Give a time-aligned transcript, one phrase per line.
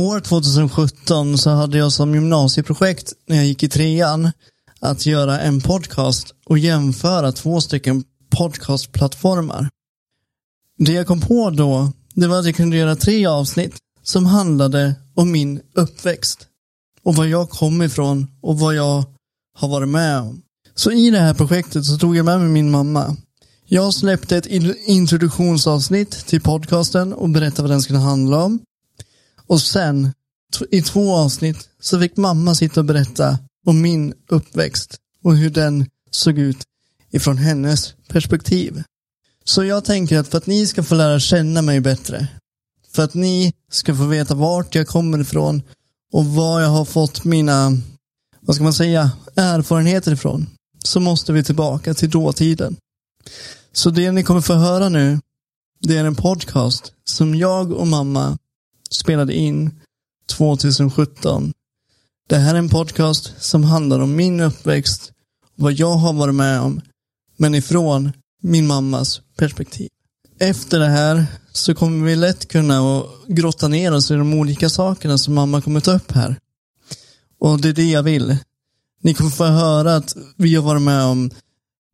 [0.00, 4.30] År 2017 så hade jag som gymnasieprojekt när jag gick i trean
[4.80, 8.04] att göra en podcast och jämföra två stycken
[8.36, 9.68] podcastplattformar.
[10.78, 14.94] Det jag kom på då, det var att jag kunde göra tre avsnitt som handlade
[15.14, 16.46] om min uppväxt
[17.02, 19.04] och var jag kom ifrån och vad jag
[19.58, 20.42] har varit med om.
[20.74, 23.16] Så i det här projektet så tog jag med mig min mamma.
[23.66, 24.46] Jag släppte ett
[24.86, 28.60] introduktionsavsnitt till podcasten och berättade vad den skulle handla om.
[29.50, 30.12] Och sen,
[30.70, 35.86] i två avsnitt, så fick mamma sitta och berätta om min uppväxt och hur den
[36.10, 36.58] såg ut
[37.10, 38.82] ifrån hennes perspektiv.
[39.44, 42.28] Så jag tänker att för att ni ska få lära känna mig bättre,
[42.92, 45.62] för att ni ska få veta vart jag kommer ifrån
[46.12, 47.72] och var jag har fått mina,
[48.40, 50.46] vad ska man säga, erfarenheter ifrån,
[50.84, 52.76] så måste vi tillbaka till dåtiden.
[53.72, 55.20] Så det ni kommer få höra nu,
[55.80, 58.38] det är en podcast som jag och mamma
[58.90, 59.80] spelade in
[60.36, 61.52] 2017.
[62.28, 65.12] Det här är en podcast som handlar om min uppväxt,
[65.54, 66.80] vad jag har varit med om,
[67.36, 69.88] men ifrån min mammas perspektiv.
[70.38, 75.18] Efter det här så kommer vi lätt kunna grotta ner oss i de olika sakerna
[75.18, 76.36] som mamma kommer ta upp här.
[77.40, 78.36] Och det är det jag vill.
[79.02, 81.30] Ni kommer få höra att vi har varit med om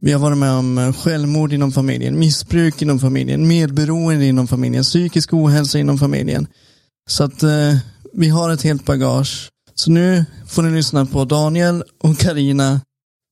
[0.00, 5.34] vi har varit med om självmord inom familjen, missbruk inom familjen, medberoende inom familjen, psykisk
[5.34, 6.46] ohälsa inom familjen.
[7.10, 7.76] Så att eh,
[8.12, 9.50] vi har ett helt bagage.
[9.74, 12.80] Så nu får ni lyssna på Daniel och Karina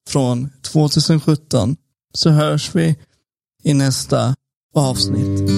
[0.08, 1.77] från 2017.
[2.14, 2.97] Så hörs vi
[3.62, 4.34] i nästa
[4.75, 5.50] avsnitt.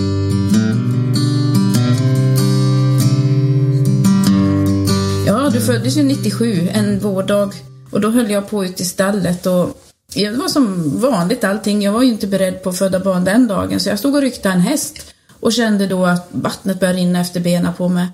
[5.26, 7.52] Ja, du föddes ju 97, en vårdag.
[7.90, 9.82] Och då höll jag på ute i stallet och
[10.14, 11.82] det var som vanligt allting.
[11.82, 14.20] Jag var ju inte beredd på att föda barn den dagen så jag stod och
[14.20, 15.15] ryckte en häst
[15.46, 18.06] och kände då att vattnet började rinna efter benen på mig.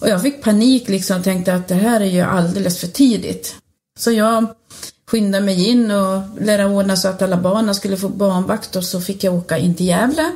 [0.00, 3.56] Och jag fick panik liksom och tänkte att det här är ju alldeles för tidigt.
[3.98, 4.46] Så jag
[5.10, 9.00] skyndade mig in och lärde ordna så att alla barnen skulle få barnvakt och så
[9.00, 10.32] fick jag åka in till Gävle.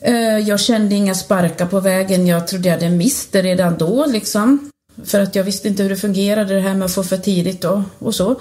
[0.00, 2.26] Eh, jag kände inga sparkar på vägen.
[2.26, 4.70] Jag trodde jag hade mist det redan då liksom.
[5.04, 7.64] För att jag visste inte hur det fungerade det här med att få för tidigt
[7.64, 8.40] och, och så.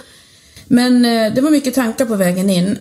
[0.68, 2.80] Men eh, det var mycket tankar på vägen in.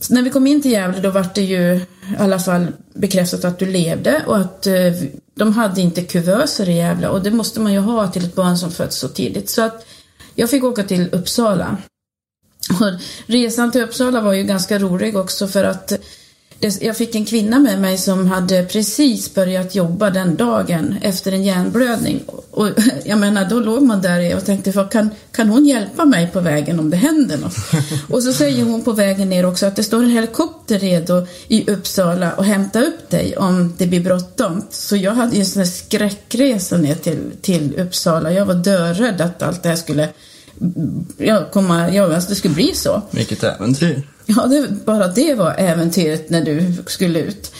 [0.00, 1.86] Så när vi kom in till Gävle då var det ju i
[2.18, 4.92] alla fall bekräftat att du levde och att eh,
[5.34, 8.58] de hade inte kuvöser i Gävle och det måste man ju ha till ett barn
[8.58, 9.50] som föds så tidigt.
[9.50, 9.86] Så att
[10.34, 11.76] jag fick åka till Uppsala.
[12.70, 15.92] Och resan till Uppsala var ju ganska rolig också för att
[16.80, 21.44] jag fick en kvinna med mig som hade precis börjat jobba den dagen efter en
[21.44, 22.20] hjärnblödning.
[22.50, 22.68] Och
[23.04, 26.80] jag menar, då låg man där och tänkte, kan, kan hon hjälpa mig på vägen
[26.80, 27.56] om det händer något?
[28.08, 31.70] Och så säger hon på vägen ner också att det står en helikopter redo i
[31.70, 34.62] Uppsala och hämta upp dig om det blir bråttom.
[34.70, 38.32] Så jag hade ju en sån här skräckresa ner till, till Uppsala.
[38.32, 40.08] Jag var dörädd att allt det här skulle
[41.18, 43.02] jag komma, ja, alltså det skulle bli så.
[43.10, 44.02] Vilket äventyr.
[44.36, 47.52] Ja, det, bara det var äventyret när du skulle ut.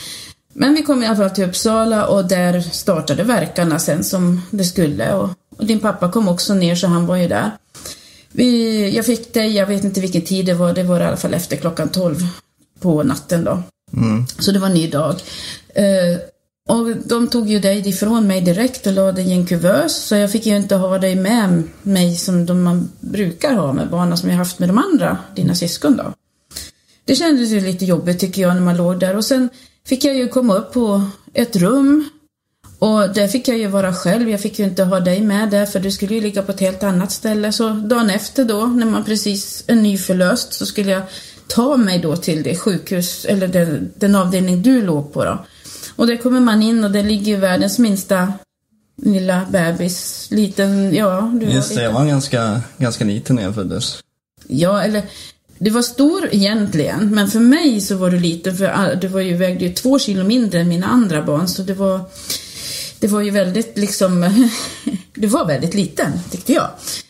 [0.53, 4.63] Men vi kom i alla fall till Uppsala och där startade verkarna sen som det
[4.63, 5.13] skulle.
[5.13, 7.51] Och, och din pappa kom också ner så han var ju där.
[8.31, 11.17] Vi, jag fick dig, jag vet inte vilken tid det var, det var i alla
[11.17, 12.27] fall efter klockan 12
[12.79, 13.63] på natten då.
[13.93, 14.25] Mm.
[14.39, 15.15] Så det var en ny dag.
[15.79, 16.19] Uh,
[16.69, 20.15] och de tog ju dig ifrån mig direkt och lade dig i en kuvös så
[20.15, 24.17] jag fick ju inte ha dig med mig som de man brukar ha med barnen
[24.17, 26.13] som jag haft med de andra, dina syskon då.
[27.11, 29.49] Det kändes ju lite jobbigt tycker jag när man låg där och sen
[29.87, 32.09] fick jag ju komma upp på ett rum
[32.79, 34.29] och där fick jag ju vara själv.
[34.29, 36.59] Jag fick ju inte ha dig med där för du skulle ju ligga på ett
[36.59, 37.51] helt annat ställe.
[37.51, 41.01] Så dagen efter då, när man precis är nyförlöst, så skulle jag
[41.47, 45.45] ta mig då till det sjukhus, eller den, den avdelning du låg på då.
[45.95, 48.33] Och där kommer man in och det ligger ju världens minsta
[49.01, 50.27] lilla bebis.
[50.31, 51.31] Liten, ja.
[51.33, 53.99] Du Just det, jag var ganska, ganska liten när jag föddes.
[54.47, 55.03] Ja, eller
[55.63, 59.37] du var stor egentligen, men för mig så var du liten för du var ju,
[59.37, 61.99] vägde ju två kilo mindre än mina andra barn så det var
[62.99, 64.41] det var ju väldigt liksom,
[65.13, 66.69] du var väldigt liten tyckte jag.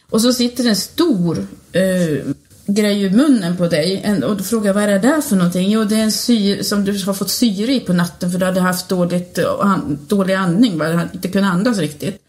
[0.10, 2.34] Och så sitter en stor eh,
[2.66, 5.72] grej i munnen på dig och då frågar jag vad är det där för någonting?
[5.72, 8.46] Jo, det är en syre som du har fått syre i på natten för du
[8.46, 9.78] hade haft dåligt, eh,
[10.08, 12.21] dålig andning, du hade inte kunnat andas riktigt.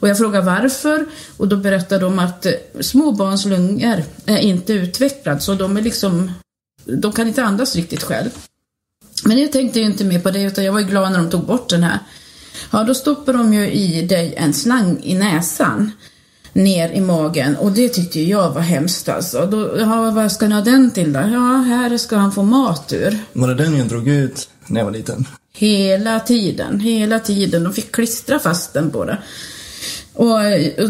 [0.00, 1.06] Och jag frågar varför
[1.36, 5.82] och då berättar de att eh, små barns lungor är inte utvecklade så de är
[5.82, 6.32] liksom,
[6.84, 8.30] de kan inte andas riktigt själv.
[9.24, 11.30] Men jag tänkte ju inte mer på det utan jag var ju glad när de
[11.30, 11.98] tog bort den här.
[12.70, 15.92] Ja, då stoppar de ju i dig en slang i näsan
[16.52, 19.46] ner i magen och det tyckte jag var hemskt alltså.
[19.46, 21.20] Då, ja, vad ska ni ha den till då?
[21.20, 23.18] Ja, här ska han få mat ur.
[23.32, 25.26] Var det den jag drog ut när jag var liten?
[25.52, 27.64] Hela tiden, hela tiden.
[27.64, 29.18] De fick klistra fast den på det.
[30.12, 30.38] Och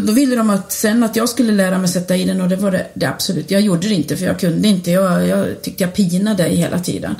[0.01, 2.55] då ville de att sen att jag skulle lära mig sätta i den och det
[2.55, 3.51] var det, det absolut.
[3.51, 4.91] Jag gjorde det inte för jag kunde inte.
[4.91, 7.15] Jag, jag tyckte jag pinade hela tiden.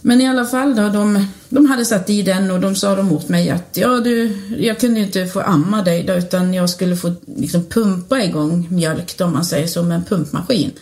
[0.00, 3.12] Men i alla fall då, de, de hade satt i den och de sa de
[3.12, 6.96] åt mig att ja du, jag kunde inte få amma dig då utan jag skulle
[6.96, 10.72] få liksom pumpa igång mjölk då, om man säger så med en pumpmaskin.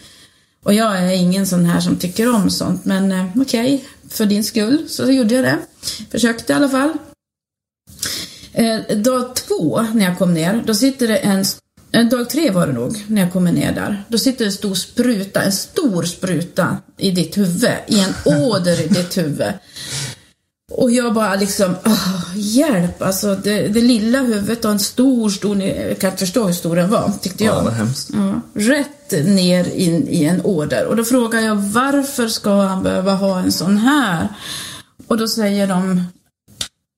[0.63, 4.27] Och jag är ingen sån här som tycker om sånt men eh, okej, okay, för
[4.27, 5.59] din skull så gjorde jag det.
[6.11, 6.93] Försökte i alla fall.
[8.57, 11.45] Eh, dag två när jag kom ner, då sitter det en
[11.93, 14.05] eh, Dag tre var det nog, när jag kommer ner där.
[14.09, 18.89] Då sitter en stor spruta, en stor spruta i ditt huvud, i en åder i
[18.89, 19.53] ditt huvud.
[20.73, 23.03] Och jag bara liksom, åh, hjälp!
[23.03, 26.77] Alltså det, det lilla huvudet och en stor, stor, jag kan inte förstå hur stor
[26.77, 27.57] den var, tyckte jag.
[27.57, 28.11] Ja, vad hemskt.
[28.13, 30.87] Ja, rätt ner in i en åder.
[30.87, 34.29] Och då frågar jag, varför ska han behöva ha en sån här?
[35.07, 36.05] Och då säger de,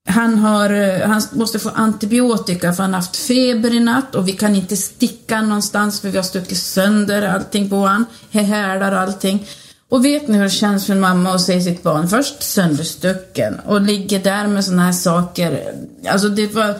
[0.09, 4.29] han, har, eh, han måste få antibiotika för han har haft feber i natt och
[4.29, 8.99] vi kan inte sticka någonstans för vi har stuckit sönder allting på honom, Härdar och
[8.99, 9.47] allting.
[9.89, 13.61] Och vet ni hur det känns för en mamma att se sitt barn först sönderstucken
[13.67, 15.75] och ligger där med sådana här saker.
[16.07, 16.75] Alltså det var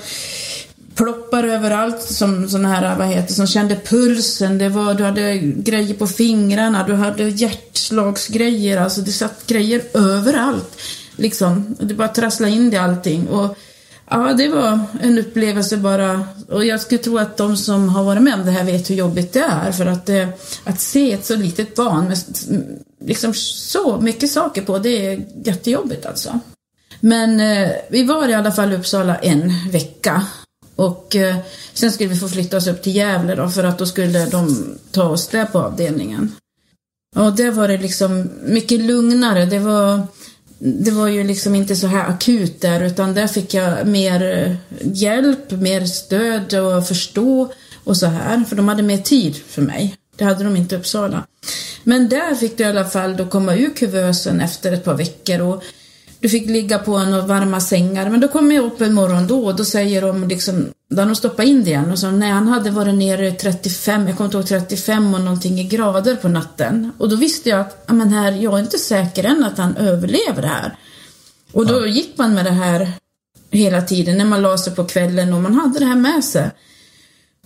[0.95, 4.59] ploppar överallt som sådana här, vad heter som kände pulsen.
[4.59, 10.81] Det var, du hade grejer på fingrarna, du hade hjärtslagsgrejer, alltså det satt grejer överallt.
[11.19, 13.29] Liksom, det bara trassla in det allting.
[13.29, 13.57] Och
[14.11, 16.29] ja, det var en upplevelse bara.
[16.49, 18.95] Och jag skulle tro att de som har varit med om det här vet hur
[18.95, 19.73] jobbigt det är.
[19.73, 20.29] För att, eh,
[20.65, 22.19] att se ett så litet barn med
[23.01, 26.41] liksom så mycket saker på, det är jättejobbigt alltså.
[27.01, 30.27] Men eh, vi var i alla fall i Uppsala en vecka.
[30.77, 31.37] Och eh,
[31.73, 34.77] sen skulle vi få flytta oss upp till Gävle då, för att då skulle de
[34.91, 36.33] ta oss där på avdelningen.
[37.17, 39.47] Och där var det liksom mycket lugnare.
[39.47, 40.07] Det var
[40.59, 44.57] det var ju liksom inte så här akut där utan där fick jag mer eh,
[44.93, 47.53] hjälp, mer stöd och förstå
[47.85, 48.45] och så här.
[48.45, 49.97] För de hade mer tid för mig.
[50.17, 51.27] Det hade de inte i Uppsala.
[51.85, 55.41] Men där fick du i alla fall då komma ur kuvösen efter ett par veckor
[55.41, 55.65] och
[56.21, 58.11] du fick ligga på några varma sängar.
[58.11, 61.17] Men då kom jag upp en morgon då och då säger de liksom, då de
[61.17, 64.37] stoppat in det igen och så när han hade varit nere 35, jag kommer inte
[64.37, 66.93] ihåg 35 och någonting i grader på natten.
[66.99, 70.43] Och då visste jag att, men här, jag är inte säker än att han överlever
[70.43, 70.77] det här.
[71.53, 71.87] Och då ja.
[71.87, 72.93] gick man med det här
[73.51, 76.51] hela tiden när man la sig på kvällen och man hade det här med sig.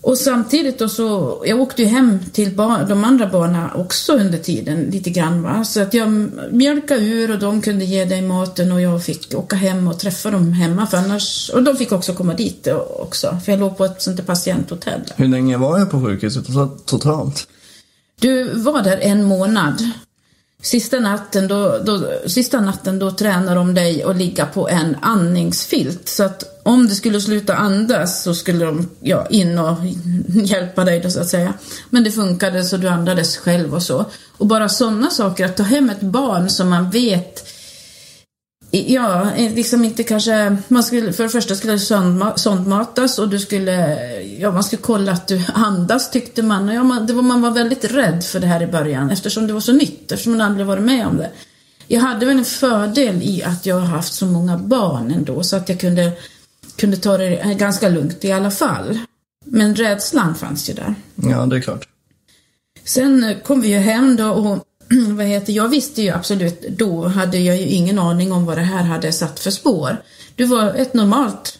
[0.04, 4.38] Och samtidigt då så, jag åkte ju hem till bar, de andra barnen också under
[4.38, 5.64] tiden lite grann va.
[5.64, 9.56] Så att jag mjölkade ur och de kunde ge dig maten och jag fick åka
[9.56, 12.68] hem och träffa dem hemma för annars, och de fick också komma dit
[12.98, 13.38] också.
[13.44, 15.00] För jag låg på ett sånt där patienthotell.
[15.16, 16.46] Hur länge var jag på sjukhuset
[16.86, 17.48] totalt?
[18.20, 19.90] Du var där en månad.
[20.62, 26.08] Sista natten då, då, sista natten då tränar de dig att ligga på en andningsfilt.
[26.08, 29.76] Så att om du skulle sluta andas så skulle de ja, in och
[30.28, 31.54] hjälpa dig då så att säga.
[31.90, 34.04] Men det funkade så du andades själv och så.
[34.38, 37.48] Och bara sådana saker, att ta hem ett barn som man vet
[38.74, 41.78] Ja, liksom inte kanske, man skulle, för det första skulle
[42.36, 46.68] sondmatas och du skulle, ja man skulle kolla att du andas tyckte man.
[46.68, 49.46] Och ja, man, det var, man var väldigt rädd för det här i början eftersom
[49.46, 51.30] det var så nytt, eftersom man aldrig varit med om det.
[51.86, 55.56] Jag hade väl en fördel i att jag har haft så många barn ändå så
[55.56, 56.12] att jag kunde,
[56.76, 58.98] kunde ta det ganska lugnt i alla fall.
[59.44, 60.94] Men rädslan fanns ju där.
[61.14, 61.88] Ja, det är klart.
[62.84, 64.66] Sen kom vi ju hem då och
[65.16, 68.62] vad heter, jag visste ju absolut, då hade jag ju ingen aning om vad det
[68.62, 70.02] här hade satt för spår.
[70.36, 71.58] Du var ett normalt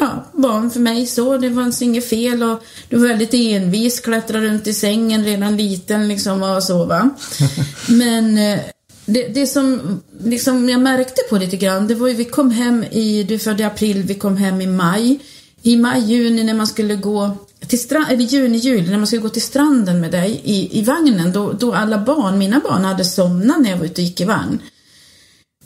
[0.00, 4.46] ja, barn för mig så, det fanns inget fel och du var väldigt envis, klättrade
[4.46, 7.10] runt i sängen redan liten liksom och så va.
[7.88, 8.60] Men eh,
[9.06, 12.84] det, det som liksom jag märkte på lite grann, det var ju vi kom hem
[12.84, 15.18] i, du födde i april, vi kom hem i maj.
[15.62, 17.36] I maj, juni när man skulle gå
[17.68, 20.82] till strand, eller juni, juli, när man skulle gå till stranden med dig i, i
[20.82, 24.20] vagnen, då, då alla barn, mina barn hade somnat när jag var ute och gick
[24.20, 24.58] i vagn.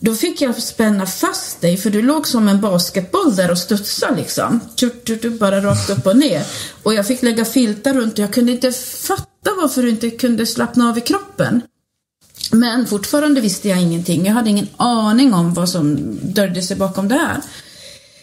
[0.02, 4.16] Då fick jag spänna fast dig för du låg som en basketboll där och studsade
[4.16, 4.60] liksom.
[5.40, 6.42] Bara rakt upp och ner.
[6.82, 10.46] Och jag fick lägga filtar runt och jag kunde inte fatta varför du inte kunde
[10.46, 11.62] slappna av i kroppen.
[12.52, 14.26] Men fortfarande visste jag ingenting.
[14.26, 17.40] Jag hade ingen aning om vad som döljde sig bakom det här.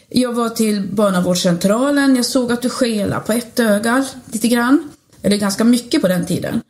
[0.10, 2.16] Jag var till barnavårdscentralen.
[2.16, 4.90] Jag såg att du skelade på ett öga lite grann.
[5.22, 6.62] Eller ganska mycket på den tiden.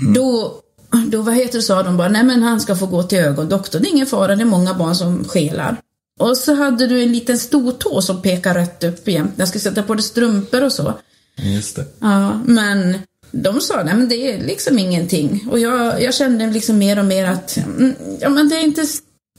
[0.00, 0.14] Mm.
[0.14, 0.60] Då,
[1.06, 3.82] då, vad heter det, sa de bara, nej men han ska få gå till ögondoktorn.
[3.82, 5.76] Det är ingen fara, det är många barn som skelar.
[6.18, 9.32] Och så hade du en liten stortå som pekade rätt upp jämt.
[9.36, 10.94] Jag skulle sätta på dig strumpor och så.
[11.36, 11.84] Just det.
[11.98, 12.98] Ja, men
[13.30, 15.48] de sa, nej men det är liksom ingenting.
[15.50, 18.84] Och jag, jag kände liksom mer och mer att, mm, ja men det är inte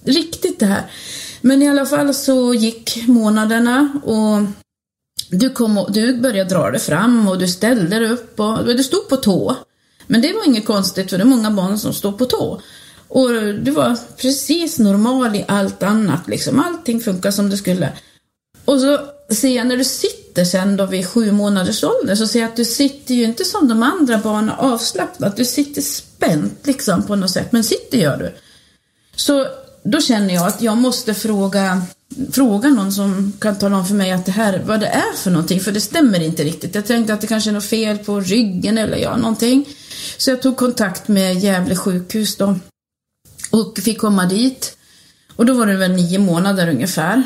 [0.05, 0.91] riktigt det här.
[1.45, 4.41] Men i alla fall så gick månaderna och
[5.29, 8.83] du, kom och, du började dra dig fram och du ställde dig upp och du
[8.83, 9.55] stod på tå.
[10.07, 12.61] Men det var inget konstigt för det är många barn som står på tå.
[13.07, 16.59] Och du var precis normal i allt annat liksom.
[16.59, 17.89] Allting funkar som det skulle.
[18.65, 18.99] Och så
[19.33, 22.55] ser jag när du sitter sen då vid sju månaders ålder så ser jag att
[22.55, 25.37] du sitter ju inte som de andra barnen avslappnat.
[25.37, 27.51] Du sitter spänt liksom på något sätt.
[27.51, 28.35] Men sitter gör du.
[29.15, 29.47] Så
[29.85, 31.81] då känner jag att jag måste fråga,
[32.31, 35.31] fråga någon som kan tala om för mig att det här, vad det är för
[35.31, 35.59] någonting.
[35.59, 36.75] För det stämmer inte riktigt.
[36.75, 39.65] Jag tänkte att det kanske är något fel på ryggen eller ja, någonting.
[40.17, 42.55] Så jag tog kontakt med Gävle sjukhus då.
[43.51, 44.77] Och fick komma dit.
[45.35, 47.23] Och då var det väl nio månader ungefär.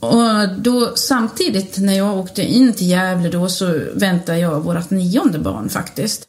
[0.00, 5.38] Och då samtidigt när jag åkte in till Gävle då så väntade jag vårt nionde
[5.38, 6.27] barn faktiskt.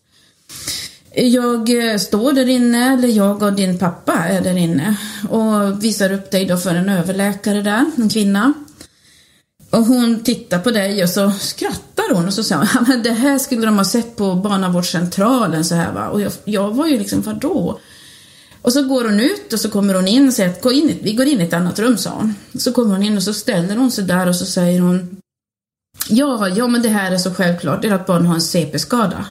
[1.16, 4.96] Jag eh, står där inne, eller jag och din pappa är där inne
[5.30, 8.54] och visar upp dig då för en överläkare där, en kvinna.
[9.70, 13.12] Och hon tittar på dig och så skrattar hon och så säger hon, men det
[13.12, 16.08] här skulle de ha sett på barnavårdscentralen så här va.
[16.08, 17.80] Och jag, jag var ju liksom, vadå?
[18.62, 21.00] Och så går hon ut och så kommer hon in och säger att gå in,
[21.02, 22.36] vi går in i ett annat rum, sa hon.
[22.56, 25.18] Så kommer hon in och så ställer hon sig där och så säger hon
[26.10, 29.26] Ja, ja men det här är så självklart, det är att barn har en CP-skada.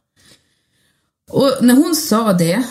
[1.29, 2.63] Och när hon sa det,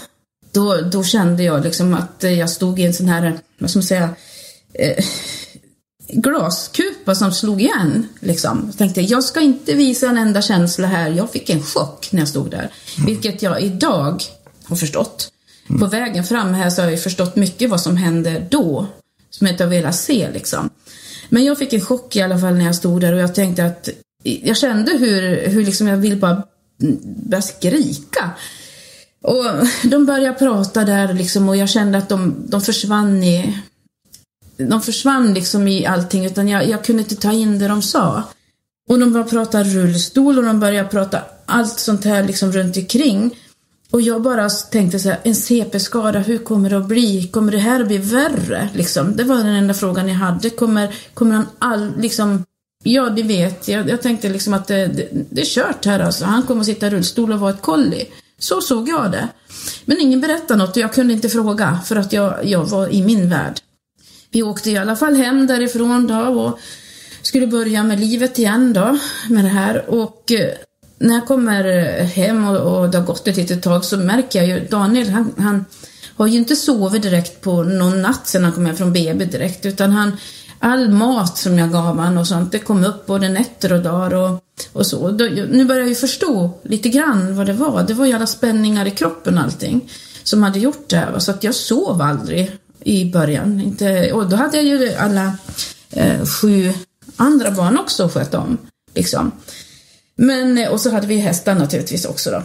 [0.52, 3.84] då, då kände jag liksom att jag stod i en sån här, vad ska man
[3.84, 4.10] säga,
[4.74, 5.06] eh,
[6.10, 8.08] glaskupa som slog igen.
[8.20, 8.64] Liksom.
[8.66, 11.10] Jag tänkte, jag ska inte visa en enda känsla här.
[11.10, 12.72] Jag fick en chock när jag stod där.
[13.06, 14.24] Vilket jag idag
[14.64, 15.32] har förstått.
[15.80, 18.88] På vägen fram här så har jag förstått mycket vad som hände då.
[19.30, 20.70] Som jag inte har velat se liksom.
[21.30, 23.66] Men jag fick en chock i alla fall när jag stod där och jag tänkte
[23.66, 23.90] att
[24.24, 26.44] jag kände hur, hur liksom jag vill bara
[27.30, 28.32] börja skrika.
[29.24, 29.46] Och
[29.84, 33.58] de började prata där liksom och jag kände att de, de försvann i
[34.58, 38.24] de försvann liksom i allting utan jag, jag kunde inte ta in det de sa.
[38.90, 43.36] Och de började prata rullstol och de började prata allt sånt här liksom runt omkring.
[43.92, 47.28] Och jag bara tänkte så här, en CP-skada, hur kommer det att bli?
[47.28, 48.70] Kommer det här att bli värre?
[48.74, 49.16] Liksom.
[49.16, 50.50] Det var den enda frågan jag hade.
[50.50, 52.44] Kommer, kommer han all, liksom,
[52.84, 53.90] ja det vet jag.
[53.90, 56.26] Jag tänkte liksom att det, det, det är kört här alltså.
[56.26, 58.06] Han kommer att sitta i rullstol och vara ett kolli.
[58.40, 59.28] Så såg jag det.
[59.86, 63.04] Men ingen berättade något och jag kunde inte fråga för att jag, jag var i
[63.04, 63.60] min värld.
[64.32, 66.60] Vi åkte i alla fall hem därifrån då och
[67.22, 68.98] skulle börja med livet igen då
[69.30, 70.54] med det här och eh,
[71.00, 71.64] när jag kommer
[72.04, 75.34] hem och, och det har gått ett litet tag så märker jag ju Daniel han,
[75.38, 75.66] han
[76.16, 79.66] har ju inte sovit direkt på någon natt sedan han kom hem från BB direkt
[79.66, 80.18] utan han
[80.60, 84.14] all mat som jag gav han och sånt det kom upp både nätter och dagar
[84.14, 85.12] och, och så.
[85.12, 87.84] Då, nu börjar jag ju förstå lite grann vad det var.
[87.84, 89.90] Det var ju alla spänningar i kroppen och allting
[90.24, 91.20] som hade gjort det här.
[91.20, 93.62] Så att jag sov aldrig i början.
[93.62, 95.38] Inte, och då hade jag ju alla
[95.90, 96.74] eh, sju
[97.16, 98.58] andra barn också att sköta om.
[98.96, 99.32] Liksom.
[100.16, 102.44] Men, eh, och så hade vi hästar naturligtvis också då.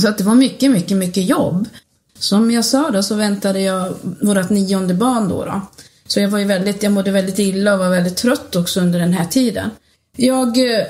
[0.00, 1.68] Så att det var mycket, mycket, mycket jobb.
[2.18, 5.60] Som jag sa då så väntade jag vårt nionde barn då, då.
[6.06, 8.98] Så jag var ju väldigt, jag mådde väldigt illa och var väldigt trött också under
[8.98, 9.70] den här tiden.
[10.16, 10.86] Jag eh,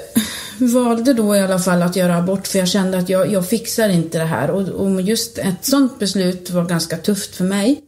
[0.58, 3.88] valde då i alla fall att göra abort för jag kände att jag, jag fixar
[3.88, 7.82] inte det här och, och just ett sånt beslut var ganska tufft för mig.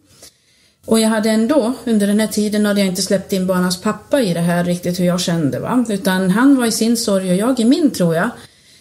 [0.87, 4.21] Och jag hade ändå, under den här tiden hade jag inte släppt in barnens pappa
[4.21, 5.85] i det här riktigt hur jag kände va.
[5.89, 8.31] Utan han var i sin sorg och jag i min tror jag.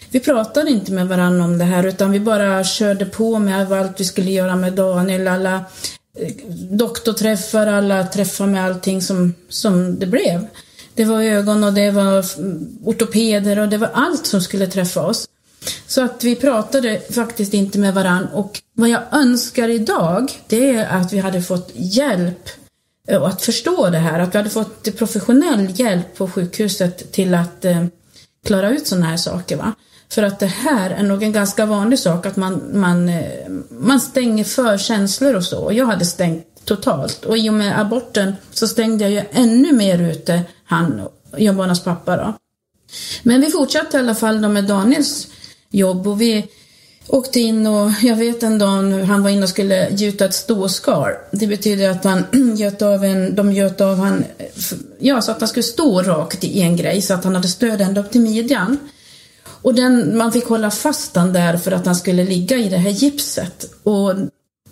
[0.10, 4.00] Vi pratade inte med varandra om det här utan vi bara körde på med allt
[4.00, 5.66] vi skulle göra med Daniel, alla
[6.20, 6.32] Eh,
[6.72, 10.48] doktorträffar, alla träffar med allting som, som det blev.
[10.94, 12.26] Det var ögon och det var
[12.84, 15.28] ortopeder och det var allt som skulle träffa oss.
[15.88, 20.88] Så att vi pratade faktiskt inte med varann och vad jag önskar idag det är
[20.88, 22.50] att vi hade fått hjälp
[23.08, 27.66] och att förstå det här, att vi hade fått professionell hjälp på sjukhuset till att
[27.66, 27.86] eh,
[28.46, 29.56] klara ut sådana här saker.
[29.56, 29.74] Va?
[30.12, 34.00] För att det här är nog en ganska vanlig sak att man, man, eh, man
[34.00, 35.60] stänger för känslor och så.
[35.60, 37.26] Och jag hade stängt totalt.
[37.26, 41.02] Och i och med aborten så stängde jag ju ännu mer ute han,
[41.38, 42.34] Jobbarnas pappa då.
[43.24, 45.28] Men vi fortsatte i alla fall då med Daniels
[45.70, 46.48] jobb och vi
[47.08, 51.12] åkte in och jag vet en dag han var inne och skulle gjuta ett ståskal.
[51.32, 52.26] Det betyder att han
[52.58, 54.26] göt av en, de göt av han,
[55.00, 57.82] ja så att han skulle stå rakt i en grej så att han hade stöd
[57.82, 58.78] ända upp till midjan.
[59.62, 62.78] Och den, man fick hålla fast den där för att han skulle ligga i det
[62.78, 63.74] här gipset.
[63.84, 64.14] Och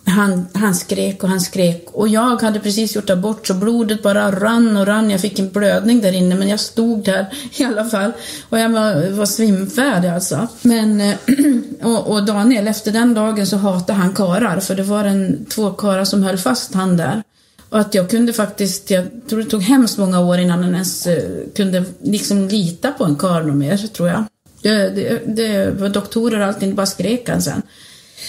[0.05, 4.31] han, han skrek och han skrek och jag hade precis gjort abort så blodet bara
[4.31, 5.09] rann och rann.
[5.09, 7.25] Jag fick en blödning där inne men jag stod där
[7.57, 8.11] i alla fall
[8.49, 10.47] och jag var, var svimfärdig alltså.
[10.61, 11.15] Men, eh,
[11.81, 15.71] och, och, Daniel, efter den dagen så hatade han karar för det var en, två
[15.71, 17.23] karar som höll fast han där.
[17.69, 21.07] Och att jag kunde faktiskt, jag tror det tog hemskt många år innan han ens
[21.07, 21.23] eh,
[21.55, 24.23] kunde liksom lita på en karl mer, tror jag.
[24.65, 27.61] Det, det, det var doktorer och allting, bara skrek han sen.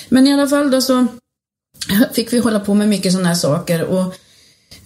[0.09, 1.07] Men i alla fall då så
[2.13, 4.15] fick vi hålla på med mycket sådana här saker och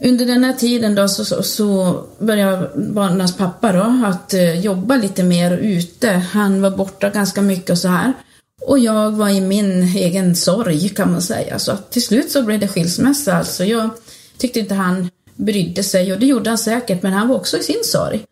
[0.05, 4.97] under den här tiden då så, så, så började barnens pappa då att eh, jobba
[4.97, 6.11] lite mer ute.
[6.11, 8.13] Han var borta ganska mycket och så här.
[8.61, 11.59] Och jag var i min egen sorg kan man säga.
[11.59, 13.65] Så till slut så blev det skilsmässa alltså.
[13.65, 13.91] Jag
[14.39, 17.63] tyckte inte han brydde sig och det gjorde han säkert men han var också i
[17.63, 18.25] sin sorg.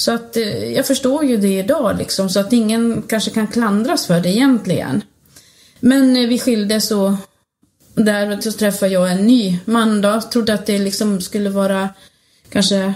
[0.00, 4.06] Så att eh, jag förstår ju det idag liksom så att ingen kanske kan klandras
[4.06, 5.02] för det egentligen.
[5.80, 7.12] Men eh, vi skildes och
[7.94, 10.20] där så träffade jag en ny man då.
[10.20, 11.88] Trodde att det liksom skulle vara
[12.48, 12.94] kanske,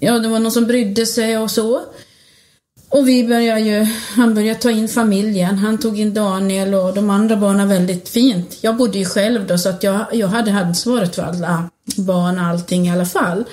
[0.00, 1.82] ja det var någon som brydde sig och så.
[2.88, 5.58] Och vi började ju, han började ta in familjen.
[5.58, 8.58] Han tog in Daniel och de andra barnen väldigt fint.
[8.60, 12.44] Jag bodde ju själv då så att jag, jag hade ansvaret för alla barn och
[12.44, 13.44] allting i alla fall.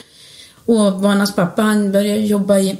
[0.69, 2.79] Och barnens pappa han började jobba i,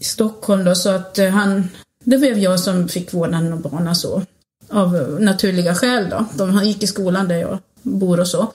[0.00, 1.68] Stockholm då så att eh, han,
[2.04, 4.22] det blev jag som fick vårdnaden om barnen så.
[4.68, 6.24] Av naturliga skäl då.
[6.34, 8.52] De gick i skolan där jag bor och så.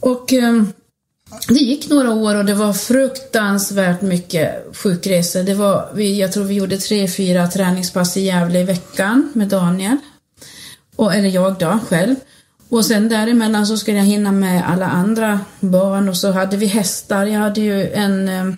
[0.00, 0.62] Och eh,
[1.48, 5.42] det gick några år och det var fruktansvärt mycket sjukresor.
[5.42, 9.48] Det var, vi, jag tror vi gjorde tre, fyra träningspass i Gävle i veckan med
[9.48, 9.96] Daniel.
[10.96, 12.14] Och, eller jag då, själv.
[12.74, 16.66] Och sen däremellan så skulle jag hinna med alla andra barn och så hade vi
[16.66, 17.26] hästar.
[17.26, 18.54] Jag hade ju en, eh,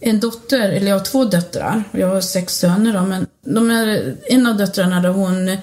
[0.00, 1.84] en dotter, eller jag har två döttrar.
[1.92, 5.56] Jag har sex söner då, men de är, en av döttrarna då hon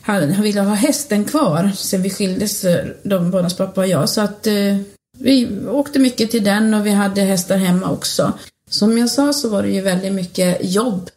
[0.00, 4.08] han ville ha hästen kvar sen vi skildes, eh, de barnens pappa och jag.
[4.08, 4.76] Så att eh,
[5.18, 8.32] vi åkte mycket till den och vi hade hästar hemma också.
[8.70, 11.10] Som jag sa så var det ju väldigt mycket jobb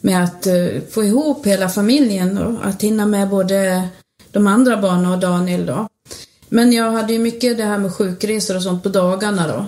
[0.00, 3.88] med att eh, få ihop hela familjen och att hinna med både
[4.36, 5.88] de andra barnen och Daniel då.
[6.48, 9.66] Men jag hade ju mycket det här med sjukresor och sånt på dagarna då.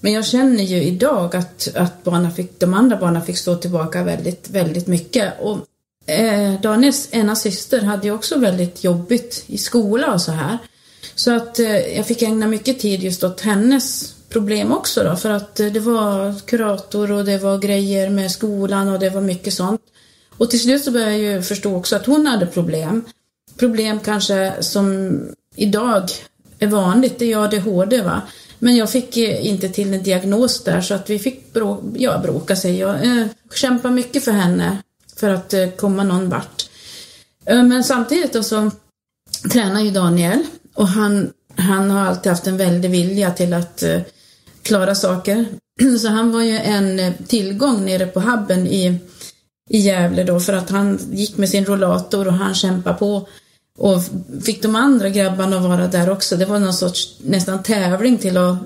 [0.00, 4.02] Men jag känner ju idag att, att barna fick, de andra barnen fick stå tillbaka
[4.02, 5.32] väldigt, väldigt mycket.
[5.40, 5.58] Och
[6.10, 10.58] eh, Daniels ena syster hade ju också väldigt jobbigt i skola och så här.
[11.14, 15.30] Så att eh, jag fick ägna mycket tid just åt hennes problem också då, för
[15.30, 19.54] att eh, det var kurator och det var grejer med skolan och det var mycket
[19.54, 19.80] sånt.
[20.38, 23.04] Och till slut så började jag ju förstå också att hon hade problem.
[23.62, 25.18] Problem kanske som
[25.56, 26.10] idag
[26.58, 28.22] är vanligt, det är ADHD va.
[28.58, 32.18] Men jag fick eh, inte till en diagnos där så att vi fick bråka, ja,
[32.18, 32.78] bråka sig.
[32.78, 34.78] Jag eh, kämpa mycket för henne
[35.16, 36.68] för att eh, komma någon vart.
[37.44, 38.70] Eh, men samtidigt då så
[39.52, 40.42] tränar ju Daniel
[40.74, 44.00] och han, han har alltid haft en väldig vilja till att eh,
[44.62, 45.46] klara saker.
[46.00, 48.98] Så han var ju en eh, tillgång nere på hubben i,
[49.70, 53.28] i Gävle då för att han gick med sin rollator och han kämpade på.
[53.78, 54.02] Och
[54.44, 56.36] fick de andra grabbarna att vara där också.
[56.36, 58.56] Det var någon sorts nästan tävling till att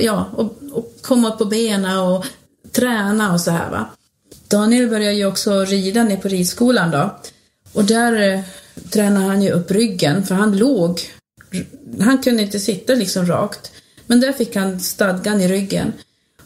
[0.00, 2.24] ja, och, och komma upp på benen och
[2.72, 3.86] träna och så här va.
[4.48, 7.18] Daniel började ju också rida ner på ridskolan då.
[7.72, 8.40] Och där eh,
[8.90, 11.00] tränade han ju upp ryggen för han låg
[12.00, 13.72] han kunde inte sitta liksom rakt.
[14.06, 15.92] Men där fick han stadgan i ryggen.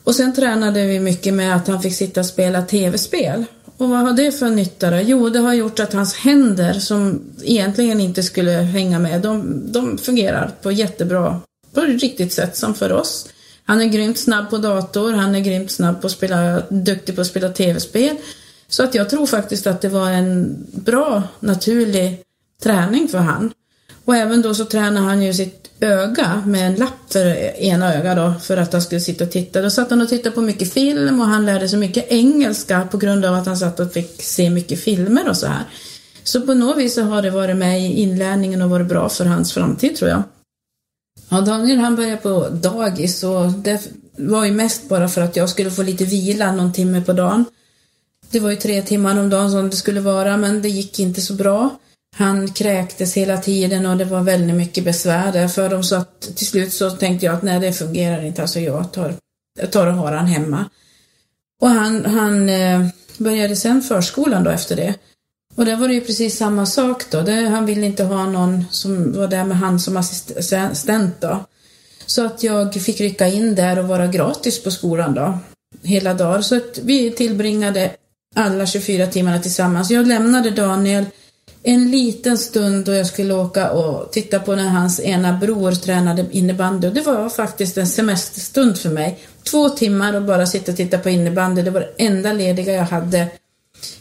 [0.05, 3.45] Och sen tränade vi mycket med att han fick sitta och spela tv-spel.
[3.79, 4.97] Och vad har det för nytta då?
[4.97, 9.99] Jo, det har gjort att hans händer som egentligen inte skulle hänga med, de, de
[9.99, 11.41] fungerar på jättebra,
[11.75, 13.29] på ett riktigt sätt som för oss.
[13.65, 17.21] Han är grymt snabb på dator, han är grymt snabb på att spela, duktig på
[17.21, 18.17] att spela tv-spel.
[18.69, 22.23] Så att jag tror faktiskt att det var en bra, naturlig
[22.63, 23.53] träning för han.
[24.05, 27.27] Och även då så tränar han ju sitt öga med en lapp för
[27.61, 29.63] ena ögat då för att han skulle sitta och titta.
[29.63, 32.99] Då satt han och tittade på mycket film och han lärde sig mycket engelska på
[32.99, 35.65] grund av att han satt och fick se mycket filmer och så här.
[36.25, 39.25] Så på något vis så har det varit med i inlärningen och varit bra för
[39.25, 40.23] hans framtid tror jag.
[41.29, 45.51] Ja, Daniel han började på dagis och det var ju mest bara för att jag
[45.51, 47.45] skulle få lite vila någon timme på dagen.
[48.31, 51.21] Det var ju tre timmar om dagen som det skulle vara men det gick inte
[51.21, 51.79] så bra.
[52.19, 56.21] Han kräktes hela tiden och det var väldigt mycket besvär där för dem så att
[56.21, 59.15] till slut så tänkte jag att nej det fungerar inte, alltså jag tar,
[59.59, 60.65] jag tar och har han hemma.
[61.63, 62.87] Och han, han eh,
[63.19, 64.95] började sen förskolan då efter det.
[65.55, 67.23] Och där var det ju precis samma sak då.
[67.23, 71.45] Det, han ville inte ha någon som var där med han som assistent då.
[72.07, 75.39] Så att jag fick rycka in där och vara gratis på skolan då.
[75.83, 76.45] Hela dagen.
[76.45, 77.91] Så att vi tillbringade
[78.35, 79.91] alla 24 timmarna tillsammans.
[79.91, 81.07] Jag lämnade Daniel
[81.69, 86.27] en liten stund då jag skulle åka och titta på när hans ena bror tränade
[86.31, 86.91] innebandy.
[86.91, 89.19] Det var faktiskt en semesterstund för mig.
[89.43, 91.63] Två timmar och bara sitta och titta på innebandy.
[91.63, 93.27] Det var det enda lediga jag hade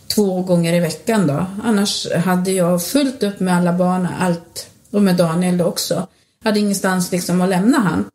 [0.08, 1.45] två gånger i veckan då.
[1.63, 6.08] Annars hade jag fullt upp med alla barn, allt och med Daniel också.
[6.43, 8.06] hade ingenstans liksom att lämna han.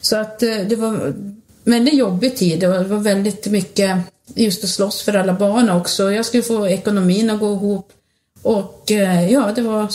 [0.00, 2.64] Så att eh, det var en väldigt jobbig tid.
[2.64, 3.98] och Det var väldigt mycket
[4.34, 6.12] just att slåss för alla barn också.
[6.12, 7.92] Jag skulle få ekonomin att gå ihop.
[8.42, 9.88] Och eh, ja, det var,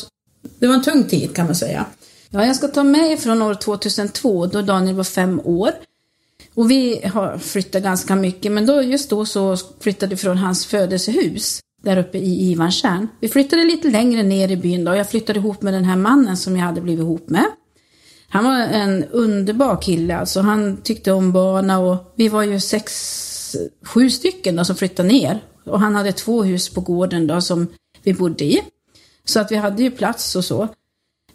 [0.59, 1.85] det var en tung tid kan man säga.
[2.29, 5.71] Ja, jag ska ta med från år 2002 då Daniel var fem år.
[6.53, 10.65] Och vi har flyttat ganska mycket, men då, just då så flyttade vi från hans
[10.65, 13.07] födelsehus där uppe i Ivanstjärn.
[13.19, 14.95] Vi flyttade lite längre ner i byn då.
[14.95, 17.45] Jag flyttade ihop med den här mannen som jag hade blivit ihop med.
[18.29, 20.41] Han var en underbar kille alltså.
[20.41, 23.55] Han tyckte om barna och vi var ju sex,
[23.85, 25.43] sju stycken då som flyttade ner.
[25.65, 27.67] Och han hade två hus på gården då som
[28.07, 28.61] vi bodde i.
[29.25, 30.67] Så att vi hade ju plats och så.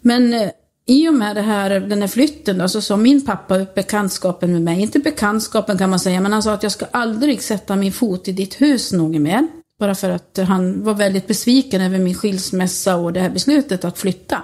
[0.01, 0.49] Men eh,
[0.85, 4.53] i och med det här, den här flytten då, så sa min pappa upp bekantskapen
[4.53, 4.81] med mig.
[4.81, 8.27] Inte bekantskapen kan man säga, men han sa att jag ska aldrig sätta min fot
[8.27, 9.47] i ditt hus något mer.
[9.79, 13.99] Bara för att han var väldigt besviken över min skilsmässa och det här beslutet att
[13.99, 14.41] flytta.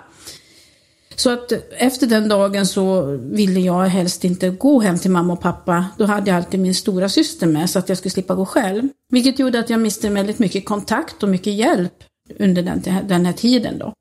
[1.15, 5.33] Så att eh, efter den dagen så ville jag helst inte gå hem till mamma
[5.33, 5.85] och pappa.
[5.97, 8.83] Då hade jag alltid min stora syster med så att jag skulle slippa gå själv.
[9.11, 11.93] Vilket gjorde att jag miste väldigt mycket kontakt och mycket hjälp
[12.39, 13.93] under den, den här tiden då.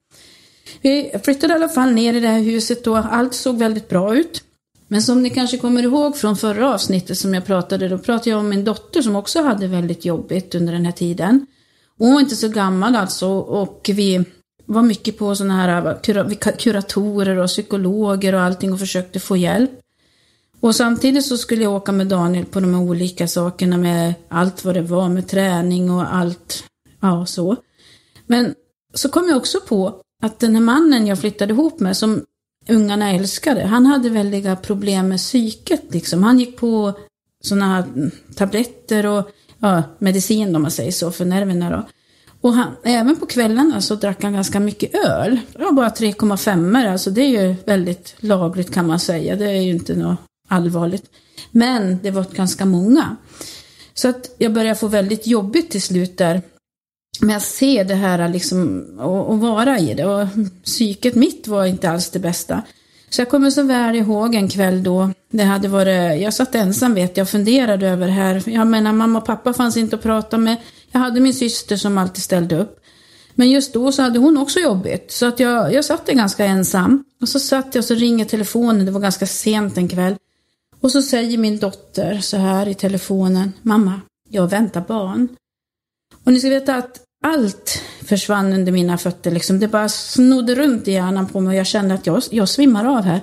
[0.83, 4.17] Vi flyttade i alla fall ner i det här huset då, allt såg väldigt bra
[4.17, 4.43] ut.
[4.89, 8.39] Men som ni kanske kommer ihåg från förra avsnittet som jag pratade, då pratade jag
[8.39, 11.47] om min dotter som också hade väldigt jobbigt under den här tiden.
[11.99, 14.25] Hon var inte så gammal alltså och vi
[14.67, 15.99] var mycket på sådana här
[16.59, 19.71] kuratorer och psykologer och allting och försökte få hjälp.
[20.61, 24.65] Och samtidigt så skulle jag åka med Daniel på de här olika sakerna med allt
[24.65, 26.65] vad det var med träning och allt,
[27.01, 27.57] ja så.
[28.29, 28.55] Men
[28.95, 32.25] så kom jag också på att den här mannen jag flyttade ihop med, som
[32.69, 36.23] ungarna älskade, han hade väldiga problem med psyket liksom.
[36.23, 36.93] Han gick på
[37.45, 41.89] sådana här tabletter och ja, medicin om man säger så, för nerverna då.
[42.41, 45.39] Och han, även på kvällarna så drack han ganska mycket öl.
[45.59, 49.37] Ja, bara 3,5 alltså det är ju väldigt lagligt kan man säga.
[49.37, 51.11] Det är ju inte något allvarligt.
[51.51, 53.17] Men det var ganska många.
[53.95, 56.43] Så att jag började få väldigt jobbigt till slut där.
[57.21, 60.05] Men att se det här liksom och, och vara i det.
[60.05, 60.29] Och
[60.65, 62.63] psyket mitt var inte alls det bästa.
[63.11, 65.11] Så jag kommer så väl ihåg en kväll då.
[65.31, 68.43] Det hade varit, jag satt ensam vet jag, funderade över det här.
[68.47, 70.57] Jag menar mamma och pappa fanns inte att prata med.
[70.93, 72.81] Jag hade min syster som alltid ställde upp.
[73.35, 75.11] Men just då så hade hon också jobbigt.
[75.11, 77.05] Så att jag, jag satt där ganska ensam.
[77.21, 80.17] Och så satt jag och så ringer telefonen, det var ganska sent en kväll.
[80.81, 83.53] Och så säger min dotter så här i telefonen.
[83.63, 85.29] Mamma, jag väntar barn.
[86.25, 89.31] Och ni ska veta att allt försvann under mina fötter.
[89.31, 89.61] Liksom.
[89.61, 92.85] Det bara snodde runt i hjärnan på mig och jag kände att jag, jag svimmar
[92.85, 93.21] av här.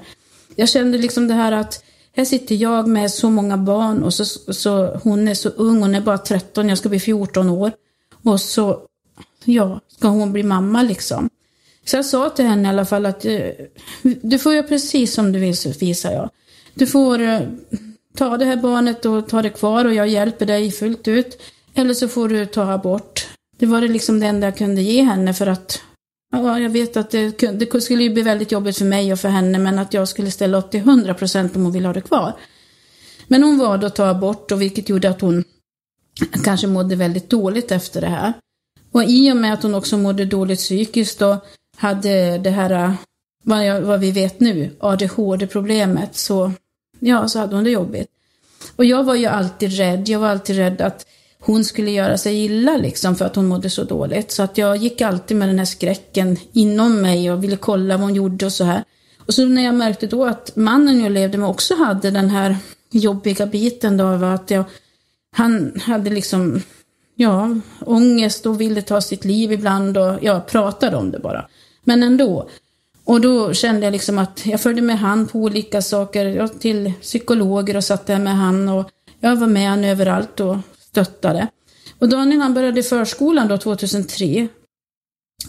[0.56, 1.84] Jag kände liksom det här att
[2.16, 5.96] här sitter jag med så många barn och så, så hon är så ung, hon
[5.96, 7.72] är bara 13, jag ska bli 14 år.
[8.24, 8.82] Och så,
[9.44, 11.30] ja, ska hon bli mamma liksom.
[11.86, 13.50] Så jag sa till henne i alla fall att eh,
[14.02, 16.30] du får göra precis som du vill, Sofie, jag.
[16.74, 17.40] Du får eh,
[18.18, 21.42] ta det här barnet och ta det kvar och jag hjälper dig fullt ut.
[21.76, 23.28] Eller så får du ta abort.
[23.58, 25.82] Det var det liksom det enda jag kunde ge henne för att
[26.32, 29.30] Ja, jag vet att det, det skulle ju bli väldigt jobbigt för mig och för
[29.30, 32.02] henne, men att jag skulle ställa upp till 100 procent om hon ville ha det
[32.02, 32.34] kvar.
[33.28, 35.44] Men hon var då att ta abort, och vilket gjorde att hon
[36.44, 38.34] kanske mådde väldigt dåligt efter det här.
[38.92, 41.36] Och i och med att hon också mådde dåligt psykiskt och
[41.78, 42.94] hade det här,
[43.44, 46.52] vad, jag, vad vi vet nu, ADHD-problemet, så,
[47.00, 48.10] ja, så hade hon det jobbigt.
[48.76, 51.06] Och jag var ju alltid rädd, jag var alltid rädd att
[51.46, 54.32] hon skulle göra sig illa liksom för att hon mådde så dåligt.
[54.32, 58.06] Så att jag gick alltid med den här skräcken inom mig och ville kolla vad
[58.06, 58.84] hon gjorde och så här.
[59.26, 62.58] Och så när jag märkte då att mannen jag levde med också hade den här
[62.92, 64.64] jobbiga biten då var att jag,
[65.32, 66.62] han hade liksom,
[67.16, 71.48] ja, ångest och ville ta sitt liv ibland och jag pratade om det bara.
[71.84, 72.50] Men ändå.
[73.04, 77.78] Och då kände jag liksom att jag följde med han på olika saker, till psykologer
[77.78, 80.58] och satt där med han och jag var med han överallt och
[80.96, 81.48] stöttade.
[82.00, 84.48] Och Daniel han började förskolan då 2003.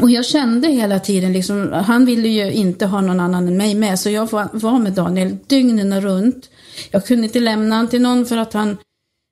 [0.01, 3.75] Och jag kände hela tiden liksom, han ville ju inte ha någon annan än mig
[3.75, 6.51] med, så jag var med Daniel dygnen runt.
[6.91, 8.77] Jag kunde inte lämna honom till någon för att han,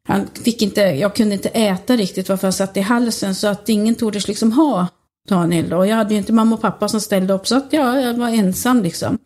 [0.09, 3.68] han fick inte, jag kunde inte äta riktigt varför jag satt i halsen, så att
[3.68, 4.87] ingen tordes liksom ha
[5.29, 5.77] Daniel då.
[5.77, 8.14] Och jag hade ju inte mamma och pappa som ställde upp, så att ja, jag
[8.14, 9.18] var ensam liksom.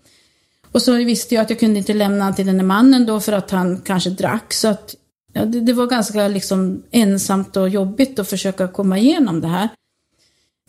[0.73, 3.21] Och så visste jag att jag kunde inte lämna honom till den där mannen då
[3.21, 4.95] för att han kanske drack, så att
[5.33, 9.69] ja, det, det, var ganska liksom ensamt och jobbigt att försöka komma igenom det här.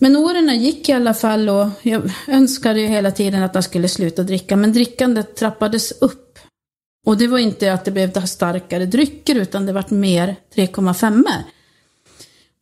[0.01, 3.87] Men åren gick i alla fall och jag önskade ju hela tiden att jag skulle
[3.87, 6.39] sluta dricka, men drickandet trappades upp.
[7.05, 11.23] Och det var inte att det blev starkare drycker, utan det var mer 3,5.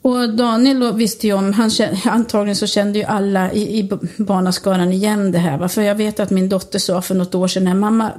[0.04, 4.92] Och Daniel visste ju om, han kände, antagligen så kände ju alla i, i barnaskaran
[4.92, 5.58] igen det här.
[5.58, 5.70] Va?
[5.70, 8.12] För jag vet att min dotter sa för något år sedan, mamma,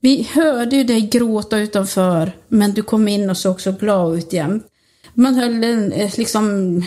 [0.00, 4.32] vi hörde ju dig gråta utanför, men du kom in och såg så glad ut
[4.32, 4.66] jämt.
[5.14, 6.82] Man höll en, eh, liksom,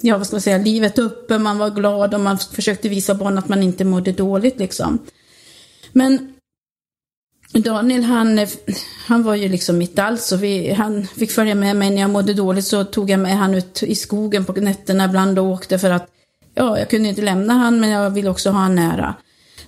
[0.00, 3.38] ja vad ska man säga, livet uppe, man var glad och man försökte visa barn
[3.38, 4.98] att man inte mådde dåligt liksom.
[5.92, 6.32] Men
[7.52, 8.48] Daniel han, eh,
[9.06, 12.10] han var ju liksom mitt allt, så vi, han fick följa med mig när jag
[12.10, 15.78] mådde dåligt så tog jag med han ut i skogen på nätterna ibland och åkte
[15.78, 16.08] för att
[16.54, 19.14] ja, jag kunde inte lämna han men jag ville också ha han nära.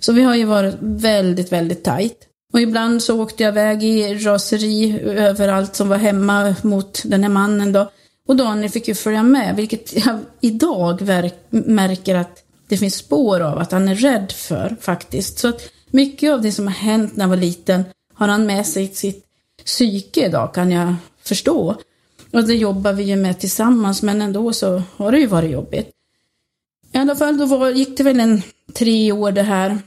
[0.01, 2.28] Så vi har ju varit väldigt, väldigt tajt.
[2.53, 7.23] Och ibland så åkte jag iväg i raseri över allt som var hemma mot den
[7.23, 7.91] här mannen då.
[8.29, 11.03] Och Daniel fick ju följa med, vilket jag idag
[11.51, 15.39] märker att det finns spår av att han är rädd för faktiskt.
[15.39, 17.85] Så att mycket av det som har hänt när jag var liten
[18.15, 19.25] har han med sig i sitt
[19.65, 21.77] psyke idag kan jag förstå.
[22.33, 25.91] Och det jobbar vi ju med tillsammans men ändå så har det ju varit jobbigt.
[26.93, 28.43] I alla fall då var, gick det väl en
[28.75, 29.79] tre år det här.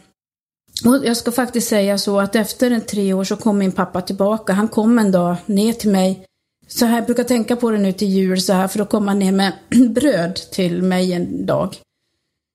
[0.85, 4.01] Och jag ska faktiskt säga så att efter en tre år så kom min pappa
[4.01, 4.53] tillbaka.
[4.53, 6.25] Han kom en dag ner till mig.
[6.67, 9.07] Så här, jag brukar tänka på det nu till jul så här, för då kom
[9.07, 9.53] han ner med
[9.89, 11.75] bröd till mig en dag.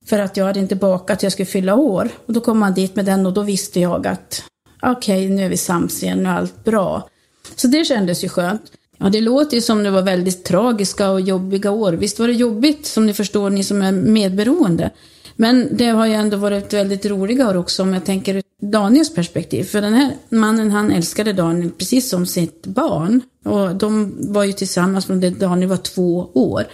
[0.06, 2.08] För att jag hade inte bakat, jag skulle fylla år.
[2.26, 4.42] Och då kom han dit med den och då visste jag att
[4.82, 7.08] okej, okay, nu är vi sams igen, nu är allt bra.
[7.56, 8.72] Så det kändes ju skönt.
[8.98, 11.92] Ja, det låter ju som det var väldigt tragiska och jobbiga år.
[11.92, 14.90] Visst var det jobbigt, som ni förstår, ni som är medberoende.
[15.36, 19.14] Men det har ju ändå varit väldigt roliga år också om jag tänker ur Daniels
[19.14, 19.64] perspektiv.
[19.64, 23.20] För den här mannen, han älskade Daniel precis som sitt barn.
[23.44, 26.64] Och de var ju tillsammans från det Daniel var två år.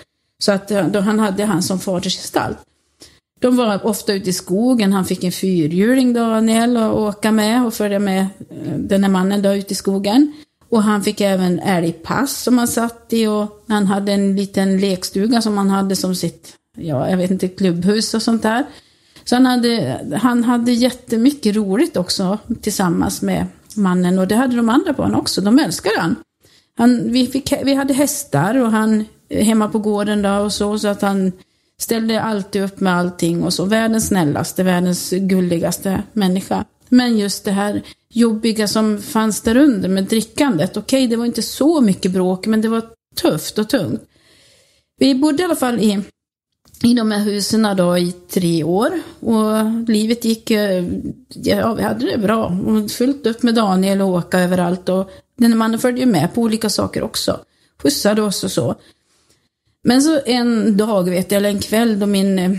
[0.43, 2.59] Så att eh, då han hade han som fadersgestalt.
[3.41, 4.93] De var ofta ute i skogen.
[4.93, 8.21] Han fick en fyrhjuling, Daniel, att åka med och följa med
[8.51, 10.33] eh, den här mannen då ute i skogen.
[10.69, 15.43] Och han fick även älgpass som han satt i och han hade en liten lekstuga
[15.43, 18.65] som han hade som sitt, ja, jag vet inte, klubbhus och sånt där.
[19.25, 24.69] Så han hade, han hade jättemycket roligt också tillsammans med mannen och det hade de
[24.69, 25.41] andra barnen också.
[25.41, 26.17] De älskade han.
[26.77, 30.79] han vi, fick, vi hade hästar och han eh, hemma på gården då och så,
[30.79, 31.33] så att han
[31.83, 33.65] Ställde alltid upp med allting och så.
[33.65, 36.65] Världens snällaste, världens gulligaste människa.
[36.89, 40.77] Men just det här jobbiga som fanns där under med drickandet.
[40.77, 42.83] Okej, det var inte så mycket bråk, men det var
[43.17, 44.03] tufft och tungt.
[44.99, 46.01] Vi bodde i alla fall i,
[46.83, 48.91] i de här husen då i tre år.
[49.21, 50.85] Och livet gick, eh,
[51.29, 52.47] ja vi hade det bra.
[52.67, 54.89] Och fullt upp med Daniel och åka överallt.
[54.89, 57.41] Och den mannen följde ju med på olika saker också.
[57.83, 58.75] Skjutsade oss och så.
[59.85, 62.53] Men så en dag, vet jag, eller en kväll då min eh,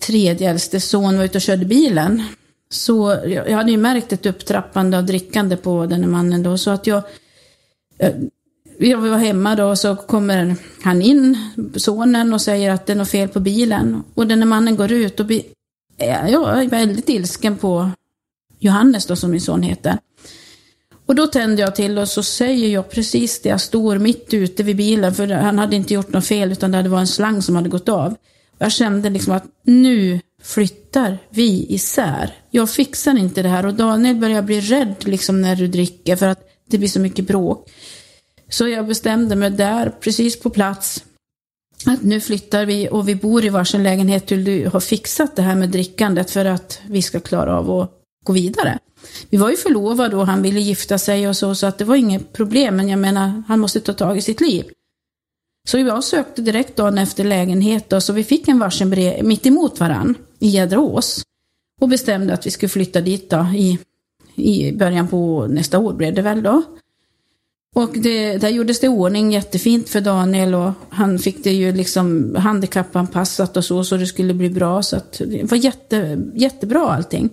[0.00, 2.22] tredje äldste son var ute och körde bilen.
[2.70, 6.86] Så jag hade ju märkt ett upptrappande av drickande på den mannen då, så att
[6.86, 7.02] jag
[7.98, 8.14] eh,
[8.78, 11.38] jag var hemma då och så kommer han in,
[11.76, 14.02] sonen, och säger att det är något fel på bilen.
[14.14, 15.42] Och den mannen går ut och blir,
[15.96, 17.90] ja, jag väldigt ilsken på
[18.58, 19.98] Johannes då som min son heter.
[21.06, 23.48] Och då tände jag till och så säger jag precis det.
[23.48, 26.76] Jag står mitt ute vid bilen för han hade inte gjort något fel utan det
[26.76, 28.14] hade varit en slang som hade gått av.
[28.58, 32.34] Jag kände liksom att nu flyttar vi isär.
[32.50, 36.26] Jag fixar inte det här och Daniel börjar bli rädd liksom när du dricker för
[36.26, 37.70] att det blir så mycket bråk.
[38.48, 41.04] Så jag bestämde mig där, precis på plats,
[41.86, 45.42] att nu flyttar vi och vi bor i varsin lägenhet till du har fixat det
[45.42, 47.90] här med drickandet för att vi ska klara av att
[48.24, 48.78] gå vidare.
[49.30, 51.96] Vi var ju förlovade och han ville gifta sig och så, så att det var
[51.96, 52.76] inget problem.
[52.76, 54.64] Men jag menar, han måste ta tag i sitt liv.
[55.68, 59.46] Så jag sökte direkt dagen efter lägenhet då, så vi fick en varsin brev mitt
[59.46, 61.22] emot varann i Jädraås.
[61.80, 63.78] Och bestämde att vi skulle flytta dit då i,
[64.34, 66.62] i början på nästa år blev det väl då.
[67.76, 72.34] Och det, där gjordes det ordning jättefint för Daniel och han fick det ju liksom
[72.38, 74.82] handikappanpassat och så, så det skulle bli bra.
[74.82, 77.30] Så att det var jätte, jättebra allting.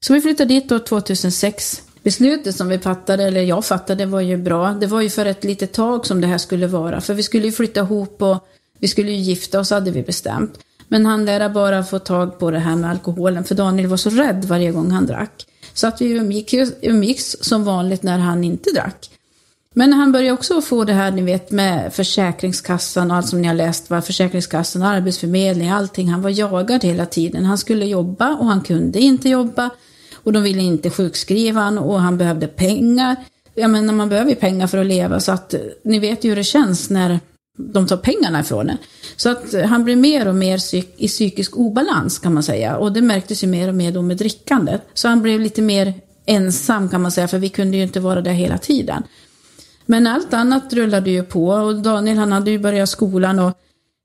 [0.00, 1.82] Så vi flyttade dit då 2006.
[2.02, 4.70] Beslutet som vi fattade, eller jag fattade, var ju bra.
[4.80, 7.00] Det var ju för ett litet tag som det här skulle vara.
[7.00, 8.46] För vi skulle ju flytta ihop och
[8.78, 10.58] vi skulle ju gifta oss, hade vi bestämt.
[10.88, 14.10] Men han lärde bara få tag på det här med alkoholen, för Daniel var så
[14.10, 15.46] rädd varje gång han drack.
[15.74, 19.10] Så att vi umgicks, umgicks som vanligt när han inte drack.
[19.76, 23.48] Men han började också få det här, ni vet, med Försäkringskassan och allt som ni
[23.48, 26.08] har läst, var Försäkringskassan, Arbetsförmedling, allting.
[26.08, 27.44] Han var jagad hela tiden.
[27.44, 29.70] Han skulle jobba och han kunde inte jobba.
[30.14, 33.16] Och de ville inte sjukskriva han och han behövde pengar.
[33.54, 36.28] Jag menar, man behöver ju pengar för att leva så att eh, ni vet ju
[36.28, 37.20] hur det känns när
[37.58, 38.76] de tar pengarna ifrån en.
[39.16, 42.76] Så att eh, han blev mer och mer psyk i psykisk obalans kan man säga.
[42.76, 44.82] Och det märktes ju mer och mer då med drickandet.
[44.94, 45.94] Så han blev lite mer
[46.26, 49.02] ensam kan man säga, för vi kunde ju inte vara där hela tiden.
[49.86, 53.52] Men allt annat rullade ju på och Daniel han hade ju börjat skolan och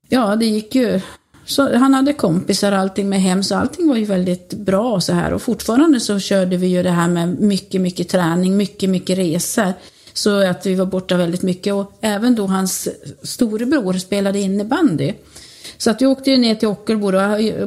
[0.08, 1.00] ja, det gick ju.
[1.44, 5.02] Så han hade kompisar och allting med hem så allting var ju väldigt bra och
[5.02, 8.90] så här och fortfarande så körde vi ju det här med mycket, mycket träning, mycket,
[8.90, 9.72] mycket resor.
[10.12, 12.88] Så att vi var borta väldigt mycket och även då hans
[13.22, 15.12] storebror spelade innebandy.
[15.78, 17.20] Så att vi åkte ju ner till Ockelbo då,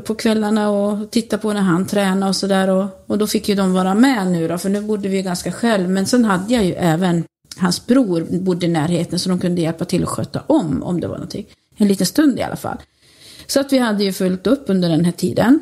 [0.05, 2.69] på kvällarna och tittade på när han tränade och sådär.
[2.69, 5.51] Och, och då fick ju de vara med nu då, för nu bodde vi ganska
[5.51, 5.89] själv.
[5.89, 7.23] Men sen hade jag ju även
[7.57, 11.07] hans bror bodde i närheten så de kunde hjälpa till att sköta om, om det
[11.07, 11.45] var någonting.
[11.77, 12.77] En liten stund i alla fall.
[13.47, 15.59] Så att vi hade ju fullt upp under den här tiden.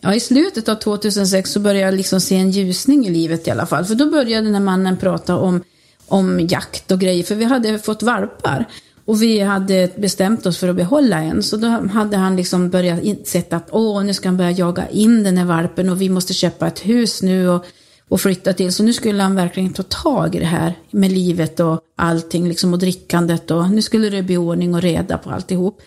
[0.00, 3.50] Ja, i slutet av 2006 så började jag liksom se en ljusning i livet i
[3.50, 3.84] alla fall.
[3.84, 5.62] För då började den här mannen prata om,
[6.06, 8.66] om jakt och grejer, för vi hade fått valpar.
[9.04, 13.02] Och vi hade bestämt oss för att behålla en, så då hade han liksom börjat
[13.02, 16.34] inse att åh, nu ska han börja jaga in den här valpen och vi måste
[16.34, 17.64] köpa ett hus nu och,
[18.12, 18.72] och flytta till.
[18.72, 22.72] Så nu skulle han verkligen ta tag i det här med livet och allting, liksom
[22.72, 25.82] och drickandet och nu skulle det bli ordning och reda på alltihop.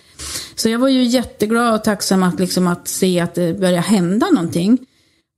[0.56, 4.28] Så jag var ju jätteglad och tacksam att, liksom, att se att det började hända
[4.32, 4.78] någonting.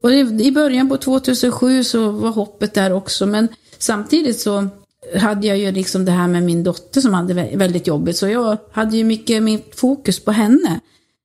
[0.04, 3.48] Och i början på 2007 så var hoppet där också, men
[3.78, 4.68] samtidigt så
[5.16, 8.58] hade jag ju liksom det här med min dotter som hade väldigt jobbigt, så jag
[8.72, 10.80] hade ju mycket mitt fokus på henne.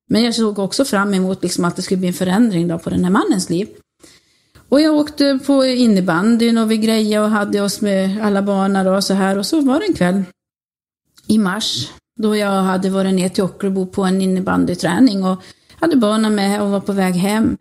[0.08, 2.90] Men jag såg också fram emot liksom att det skulle bli en förändring då på
[2.90, 3.68] den här mannens liv.
[4.72, 9.04] Och jag åkte på innebandyn och vi grejade och hade oss med alla barnen och
[9.04, 9.38] så här.
[9.38, 10.22] Och så var det en kväll
[11.26, 15.42] i mars då jag hade varit ner till Ockelbo på en innebandyträning och
[15.80, 17.56] hade barnen med och var på väg hem.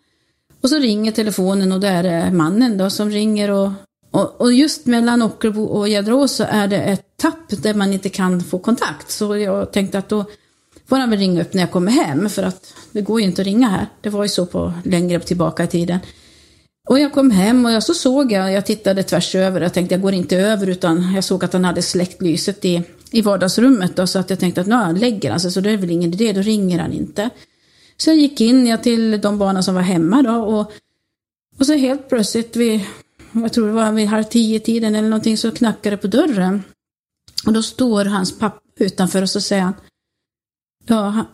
[0.62, 3.72] Och så ringer telefonen och det är mannen då som ringer och
[4.12, 8.10] och, och just mellan Ockelbo och Gäddrås så är det ett tapp där man inte
[8.10, 9.12] kan få kontakt.
[9.12, 10.26] Så jag tänkte att då
[10.88, 13.42] får han väl ringa upp när jag kommer hem för att det går ju inte
[13.42, 13.88] att ringa här.
[14.02, 16.00] Det var ju så på längre tillbaka i tiden.
[16.90, 19.96] Och jag kom hem och jag så såg jag, jag tittade tvärs över, jag tänkte
[19.96, 23.96] jag går inte över utan jag såg att han hade släckt lyset i, i vardagsrummet
[23.96, 25.92] då, så att jag tänkte att nu han lägger han sig så det är väl
[25.92, 27.30] ingen idé, då ringer han inte.
[27.98, 30.72] Så jag gick in jag till de barnen som var hemma då och,
[31.60, 32.82] och så helt plötsligt vid
[33.32, 36.64] jag tror det var vid halv tio-tiden eller någonting, så knackade det på dörren.
[37.46, 39.74] Och då står hans pappa utanför och så säger han,
[40.86, 41.26] ja,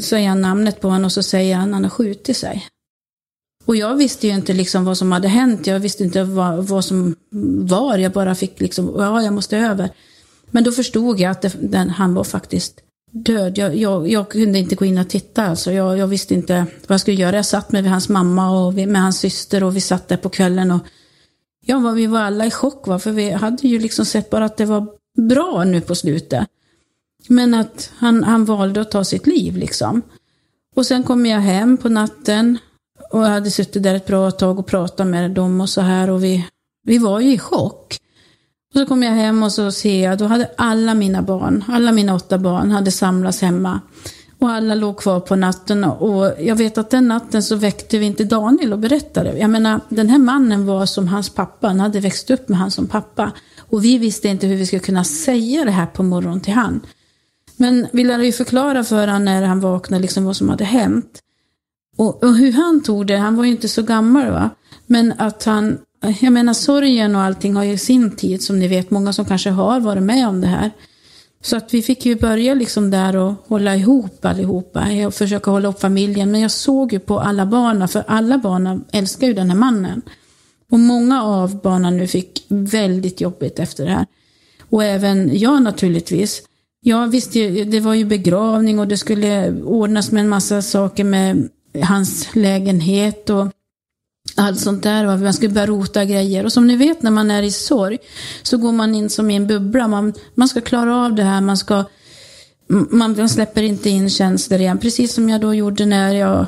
[0.00, 2.66] säger han namnet på honom och så säger han, han har skjutit sig.
[3.66, 6.84] Och jag visste ju inte liksom vad som hade hänt, jag visste inte vad, vad
[6.84, 7.14] som
[7.68, 9.90] var, jag bara fick liksom, ja, jag måste över.
[10.50, 12.80] Men då förstod jag att det, den, han var faktiskt
[13.12, 13.58] död.
[13.58, 15.72] Jag, jag, jag, kunde inte gå in och titta, alltså.
[15.72, 17.36] jag, jag visste inte vad jag skulle göra.
[17.36, 20.70] Jag satt med hans mamma och med hans syster och vi satt där på kvällen
[20.70, 20.80] och
[21.68, 22.98] Ja, vi var alla i chock, va?
[22.98, 24.86] för vi hade ju liksom sett bara att det var
[25.28, 26.48] bra nu på slutet.
[27.28, 30.02] Men att han, han valde att ta sitt liv liksom.
[30.76, 32.58] Och sen kom jag hem på natten
[33.10, 36.10] och jag hade suttit där ett bra tag och pratat med dem och så här
[36.10, 36.46] och vi,
[36.86, 37.96] vi var ju i chock.
[38.74, 41.92] Och så kom jag hem och så ser jag, då hade alla mina barn, alla
[41.92, 43.80] mina åtta barn hade samlats hemma.
[44.38, 48.06] Och alla låg kvar på natten och jag vet att den natten så väckte vi
[48.06, 49.38] inte Daniel och berättade.
[49.38, 52.70] Jag menar, den här mannen var som hans pappa, han hade växt upp med han
[52.70, 53.32] som pappa.
[53.58, 56.80] Och vi visste inte hur vi skulle kunna säga det här på morgonen till han.
[57.56, 61.20] Men vi lärde ju förklara för honom när han vaknade liksom vad som hade hänt.
[61.96, 64.50] Och, och, hur han tog det, han var ju inte så gammal va.
[64.86, 65.78] Men att han,
[66.20, 69.50] jag menar sorgen och allting har ju sin tid som ni vet, många som kanske
[69.50, 70.70] har varit med om det här.
[71.42, 75.68] Så att vi fick ju börja liksom där och hålla ihop allihopa och försöka hålla
[75.68, 76.30] upp familjen.
[76.30, 80.02] Men jag såg ju på alla barnen, för alla barnen älskar ju den här mannen.
[80.70, 84.06] Och många av barnen nu fick väldigt jobbigt efter det här.
[84.70, 86.42] Och även jag naturligtvis.
[86.80, 91.04] Jag visste ju, det var ju begravning och det skulle ordnas med en massa saker
[91.04, 91.48] med
[91.82, 93.48] hans lägenhet och
[94.34, 95.16] allt sånt där.
[95.16, 96.44] Man skulle börja rota grejer.
[96.44, 97.98] Och som ni vet när man är i sorg
[98.42, 99.88] så går man in som i en bubbla.
[99.88, 101.40] Man, man ska klara av det här.
[101.40, 101.84] Man, ska,
[102.90, 104.78] man släpper inte in känslor igen.
[104.78, 106.46] Precis som jag då gjorde när jag,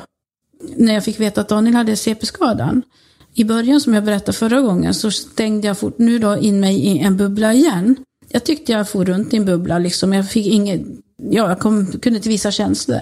[0.75, 2.81] när jag fick veta att Daniel hade CP-skadan.
[3.33, 6.75] I början som jag berättade förra gången så stängde jag fort, nu då in mig
[6.75, 7.95] i en bubbla igen.
[8.29, 10.13] Jag tyckte jag for runt i en bubbla liksom.
[10.13, 10.81] Jag fick inget,
[11.17, 12.99] ja, jag kom, kunde inte visa känslor.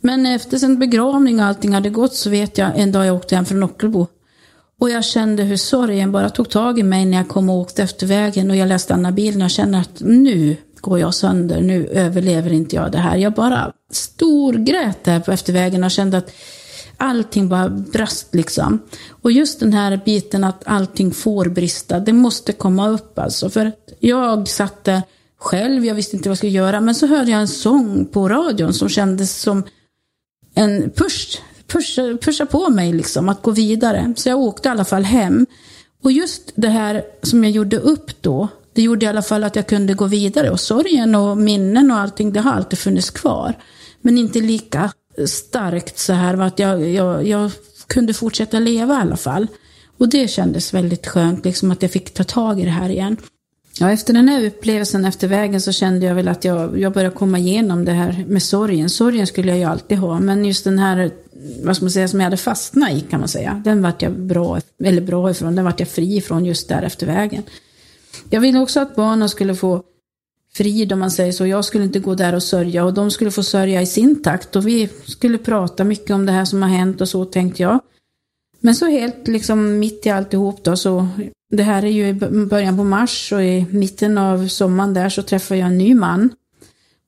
[0.00, 3.36] Men efter sin begravning och allting hade gått så vet jag en dag jag åkte
[3.36, 4.06] hem från Ockelbo.
[4.80, 7.82] Och jag kände hur sorgen bara tog tag i mig när jag kom och åkte
[7.82, 11.60] efter vägen och jag läste Anna bilen och jag kände att nu går jag sönder,
[11.60, 13.16] nu överlever inte jag det här.
[13.16, 16.32] Jag bara storgrät där på eftervägen och kände att
[16.96, 18.78] allting bara brast liksom.
[19.22, 23.50] Och just den här biten att allting får brista, det måste komma upp alltså.
[23.50, 24.88] För jag satt
[25.38, 28.28] själv, jag visste inte vad jag skulle göra, men så hörde jag en sång på
[28.28, 29.62] radion som kändes som
[30.56, 34.12] en push, push, pusha på mig liksom att gå vidare.
[34.16, 35.46] Så jag åkte i alla fall hem.
[36.02, 39.56] Och just det här som jag gjorde upp då, det gjorde i alla fall att
[39.56, 40.50] jag kunde gå vidare.
[40.50, 43.54] Och sorgen och minnen och allting, det har alltid funnits kvar.
[44.00, 44.92] Men inte lika
[45.26, 47.50] starkt så här, att jag, jag, jag
[47.86, 49.46] kunde fortsätta leva i alla fall.
[49.98, 53.16] Och det kändes väldigt skönt, liksom att jag fick ta tag i det här igen.
[53.80, 57.14] Ja, efter den här upplevelsen efter vägen så kände jag väl att jag, jag började
[57.14, 58.90] komma igenom det här med sorgen.
[58.90, 61.10] Sorgen skulle jag ju alltid ha, men just den här,
[61.62, 64.12] vad ska man säga, som jag hade fastnat i kan man säga, den vart jag
[64.12, 67.42] bra, eller bra ifrån, den vart jag fri ifrån just där efter vägen.
[68.30, 69.82] Jag ville också att barnen skulle få
[70.54, 71.46] frid om man säger så.
[71.46, 74.56] Jag skulle inte gå där och sörja och de skulle få sörja i sin takt
[74.56, 77.80] och vi skulle prata mycket om det här som har hänt och så tänkte jag.
[78.66, 81.08] Men så helt liksom mitt i alltihop då så,
[81.50, 82.12] det här är ju i
[82.46, 86.30] början på mars och i mitten av sommaren där så träffade jag en ny man.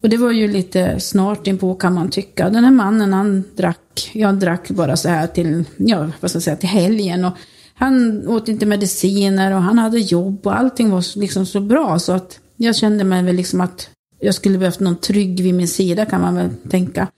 [0.03, 2.51] Och det var ju lite snart inpå kan man tycka.
[2.51, 6.43] Den här mannen han drack, jag drack bara så här till, ja vad ska jag
[6.43, 7.25] säga, till helgen.
[7.25, 7.33] Och
[7.75, 12.13] han åt inte mediciner och han hade jobb och allting var liksom så bra så
[12.13, 13.91] att jag kände mig väl liksom att
[14.21, 17.09] jag skulle behövt någon trygg vid min sida kan man väl tänka.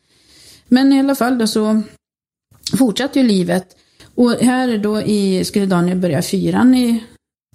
[0.69, 1.83] Men i alla fall då så
[2.79, 3.77] fortsatte ju livet.
[4.21, 7.05] Och här då i, skulle Daniel börja fyran i,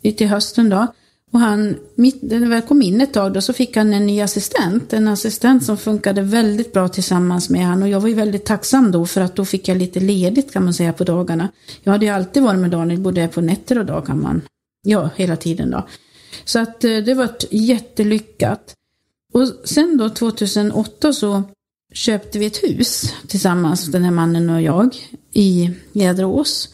[0.02, 0.88] i, till hösten då.
[1.32, 4.22] Och han, mitt, när väl kom in ett tag då så fick han en ny
[4.22, 4.94] assistent.
[4.94, 7.84] En assistent som funkade väldigt bra tillsammans med han.
[7.84, 10.64] Och jag var ju väldigt tacksam då för att då fick jag lite ledigt kan
[10.64, 11.50] man säga på dagarna.
[11.84, 14.42] Jag hade ju alltid varit med Daniel både på nätter och dag kan man.
[14.82, 15.88] Ja, hela tiden då.
[16.46, 18.74] Så att eh, det var jättelyckat.
[19.34, 21.44] Och sen då 2008 så
[21.96, 24.96] köpte vi ett hus tillsammans, den här mannen och jag,
[25.34, 26.70] i Jäderås.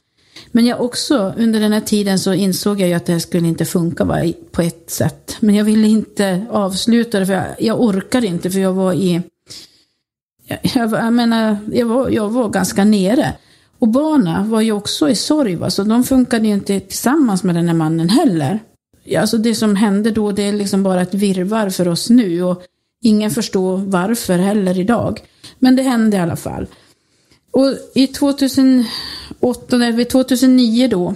[0.51, 3.47] Men jag också, under den här tiden så insåg jag ju att det här skulle
[3.47, 5.37] inte funka bara på ett sätt.
[5.39, 9.21] Men jag ville inte avsluta det, för jag, jag orkade inte, för jag var i...
[10.47, 13.33] Jag, jag menar, jag var, jag var ganska nere.
[13.79, 15.69] Och barnen var ju också i sorg, va?
[15.69, 18.59] så de funkade ju inte tillsammans med den här mannen heller.
[19.17, 22.43] Alltså det som hände då, det är liksom bara ett virvar för oss nu.
[22.43, 22.63] Och
[23.01, 25.19] ingen förstår varför heller idag.
[25.59, 26.67] Men det hände i alla fall.
[27.51, 28.85] Och i 2008,
[29.95, 31.15] vid 2009 då,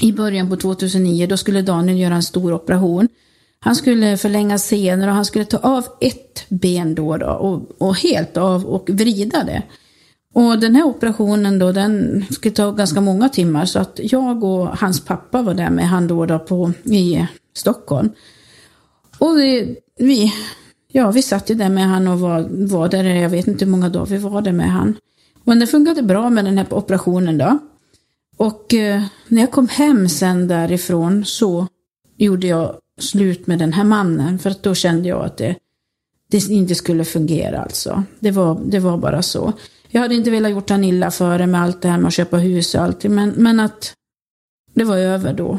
[0.00, 3.08] i början på 2009, då skulle Daniel göra en stor operation.
[3.60, 7.96] Han skulle förlänga senor och han skulle ta av ett ben då, då och, och
[7.96, 9.62] helt av och vrida det.
[10.34, 14.66] Och den här operationen då, den skulle ta ganska många timmar så att jag och
[14.78, 17.26] hans pappa var där med han då, då på, i
[17.56, 18.10] Stockholm.
[19.18, 20.32] Och vi, vi,
[20.92, 23.72] ja, vi satt ju där med han och var, var där, jag vet inte hur
[23.72, 24.94] många dagar vi var där med han.
[25.44, 27.58] Men det funkade bra med den här operationen då.
[28.36, 31.66] Och eh, när jag kom hem sen därifrån så
[32.16, 35.56] gjorde jag slut med den här mannen för att då kände jag att det,
[36.30, 38.02] det inte skulle fungera alltså.
[38.20, 39.52] Det var, det var bara så.
[39.88, 42.36] Jag hade inte velat gjort han illa före med allt det här med att köpa
[42.36, 43.94] hus och allt, men, men att
[44.74, 45.58] det var över då.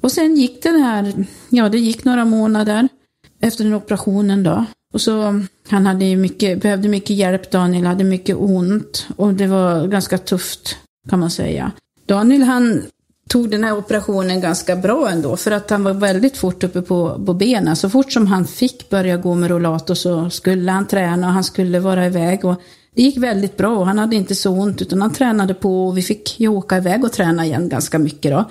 [0.00, 2.88] Och sen gick den här, ja det gick några månader
[3.44, 4.64] efter den operationen då.
[4.92, 9.46] Och så, han hade ju mycket, behövde mycket hjälp, Daniel hade mycket ont och det
[9.46, 10.76] var ganska tufft
[11.10, 11.72] kan man säga.
[12.06, 12.82] Daniel han
[13.28, 17.24] tog den här operationen ganska bra ändå för att han var väldigt fort uppe på,
[17.26, 17.76] på benen.
[17.76, 21.44] Så fort som han fick börja gå med rollator så skulle han träna och han
[21.44, 22.44] skulle vara iväg.
[22.44, 22.60] Och
[22.94, 25.98] det gick väldigt bra och han hade inte så ont utan han tränade på och
[25.98, 28.44] vi fick ju åka iväg och träna igen ganska mycket då.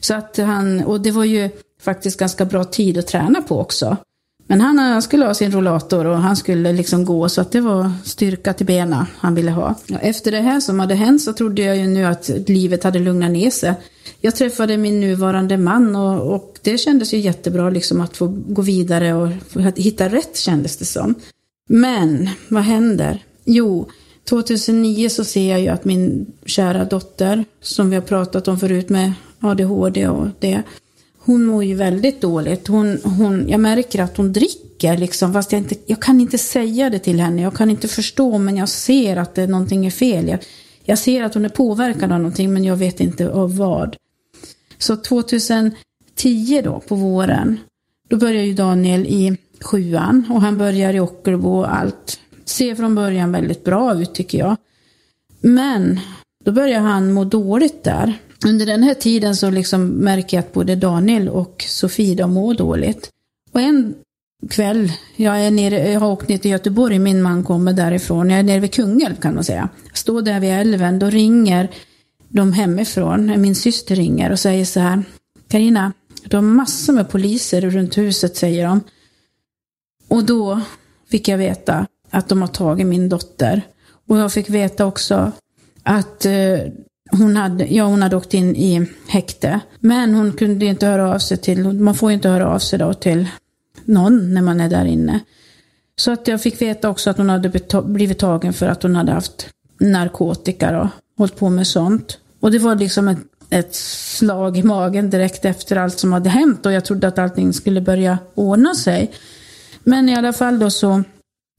[0.00, 1.50] Så att han, och det var ju
[1.82, 3.96] faktiskt ganska bra tid att träna på också.
[4.52, 7.60] Men han, han skulle ha sin rollator och han skulle liksom gå så att det
[7.60, 9.74] var styrka till benen han ville ha.
[9.90, 12.98] Och efter det här som hade hänt så trodde jag ju nu att livet hade
[12.98, 13.74] lugnat ner sig.
[14.20, 18.62] Jag träffade min nuvarande man och, och det kändes ju jättebra liksom att få gå
[18.62, 19.28] vidare och
[19.76, 21.14] hitta rätt kändes det som.
[21.68, 23.24] Men vad händer?
[23.44, 23.88] Jo,
[24.28, 28.88] 2009 så ser jag ju att min kära dotter, som vi har pratat om förut
[28.88, 30.62] med ADHD och det,
[31.24, 32.68] hon mår ju väldigt dåligt.
[32.68, 36.90] Hon, hon, jag märker att hon dricker liksom, fast jag, inte, jag kan inte säga
[36.90, 37.42] det till henne.
[37.42, 40.28] Jag kan inte förstå, men jag ser att det, någonting är fel.
[40.28, 40.38] Jag,
[40.84, 43.96] jag ser att hon är påverkad av någonting, men jag vet inte av vad.
[44.78, 45.74] Så 2010
[46.64, 47.58] då, på våren,
[48.08, 52.94] då börjar ju Daniel i sjuan och han börjar i Ockelbo och allt ser från
[52.94, 54.56] början väldigt bra ut tycker jag.
[55.40, 56.00] Men
[56.44, 58.18] då börjar han må dåligt där.
[58.46, 62.54] Under den här tiden så liksom märker jag att både Daniel och Sofie de mår
[62.54, 63.10] dåligt.
[63.52, 63.94] Och en
[64.50, 68.38] kväll, jag, är nere, jag har åkt ner till Göteborg, min man kommer därifrån, jag
[68.38, 69.68] är nere vid Kungälv kan man säga.
[69.88, 71.70] Jag står där vid älven, då ringer
[72.28, 75.02] de hemifrån, min syster ringer och säger så här,
[75.48, 75.92] Karina,
[76.24, 78.80] du har massor med poliser runt huset säger de.
[80.08, 80.60] Och då
[81.10, 83.62] fick jag veta att de har tagit min dotter.
[84.08, 85.32] Och jag fick veta också
[85.82, 86.58] att eh,
[87.12, 89.60] hon hade, ja, hon hade åkt in i häkte.
[89.80, 92.78] Men hon kunde inte höra av sig till, man får ju inte höra av sig
[92.78, 93.28] då till
[93.84, 95.20] någon när man är där inne.
[95.96, 97.52] Så att jag fick veta också att hon hade
[97.84, 99.48] blivit tagen för att hon hade haft
[99.80, 100.88] narkotika och
[101.18, 102.18] hållit på med sånt.
[102.40, 103.18] Och det var liksom ett,
[103.50, 107.52] ett slag i magen direkt efter allt som hade hänt och jag trodde att allting
[107.52, 109.12] skulle börja ordna sig.
[109.84, 111.02] Men i alla fall då så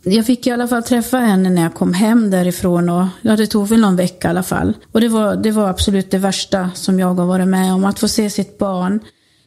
[0.04, 3.48] jag fick i alla fall träffa henne när jag kom hem därifrån och ja, det
[3.48, 4.74] tog väl någon vecka i alla fall.
[4.92, 7.86] Och det var, det var absolut det värsta som jag har varit med om.
[7.86, 9.00] Att få se sitt barn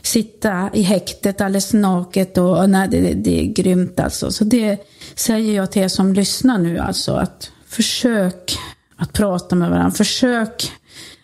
[0.02, 4.30] sitta i häktet alldeles naket och, och nej, det, det, är grymt alltså.
[4.30, 4.78] Så det
[5.14, 7.12] säger jag till er som lyssnar nu alltså.
[7.12, 8.58] Att försök
[8.96, 9.90] att prata med varandra.
[9.90, 10.72] Försök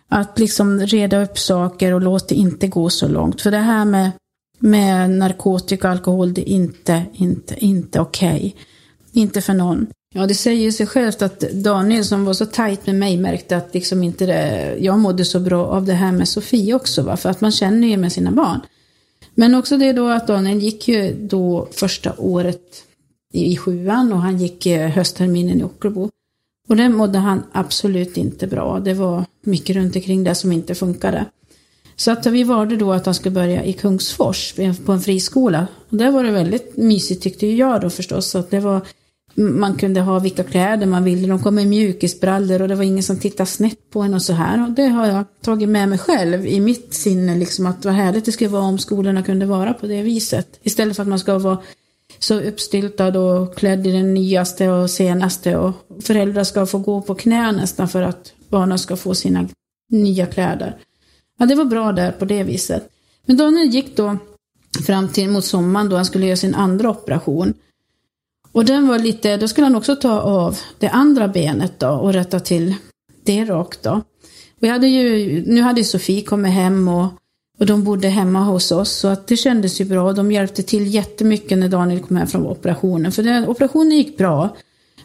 [0.09, 3.41] att liksom reda upp saker och låt det inte gå så långt.
[3.41, 4.11] För det här med,
[4.59, 8.37] med narkotika och alkohol, det är inte, inte, inte okej.
[8.37, 8.53] Okay.
[9.13, 9.87] Inte för någon.
[10.15, 13.75] Ja, det säger sig självt att Daniel som var så tajt med mig märkte att
[13.75, 17.03] liksom inte det, jag mådde så bra av det här med Sofie också.
[17.03, 17.17] Va?
[17.17, 18.61] För att man känner ju med sina barn.
[19.35, 22.85] Men också det då att Daniel gick ju då första året
[23.33, 26.11] i sjuan och han gick eh, höstterminen i Ockelbo.
[26.69, 28.81] Och det mådde han absolut inte bra.
[28.81, 31.27] Det var mycket runt omkring det som inte funkade.
[31.97, 34.55] Så att vi valde då att han skulle börja i Kungsfors
[34.85, 35.67] på en friskola.
[35.89, 38.35] Och där var det väldigt mysigt tyckte jag då förstås.
[38.35, 38.81] Att det var
[39.35, 41.29] man kunde ha vilka kläder man ville.
[41.29, 44.33] De kom med mjukisbrallor och det var ingen som tittade snett på en och så
[44.33, 44.65] här.
[44.65, 48.25] Och det har jag tagit med mig själv i mitt sinne, liksom att vad härligt
[48.25, 50.61] det skulle vara om skolorna kunde vara på det viset.
[50.63, 51.59] Istället för att man ska vara
[52.19, 57.15] så uppstyltad och klädd i den nyaste och senaste och föräldrar ska få gå på
[57.15, 59.49] knä nästan för att barnen ska få sina
[59.91, 60.77] nya kläder.
[61.39, 62.89] Ja, det var bra där på det viset.
[63.27, 64.17] Men Daniel gick då
[64.87, 67.55] fram till mot sommaren då han skulle göra sin andra operation.
[68.53, 72.13] Och den var lite, då skulle han också ta av det andra benet då och
[72.13, 72.75] rätta till
[73.25, 74.03] det rakt då.
[74.61, 77.07] Vi hade ju, nu hade Sofie kommit hem och,
[77.59, 80.13] och de bodde hemma hos oss så att det kändes ju bra.
[80.13, 83.13] De hjälpte till jättemycket när Daniel kom hem från operationen.
[83.13, 84.57] För den, operationen gick bra.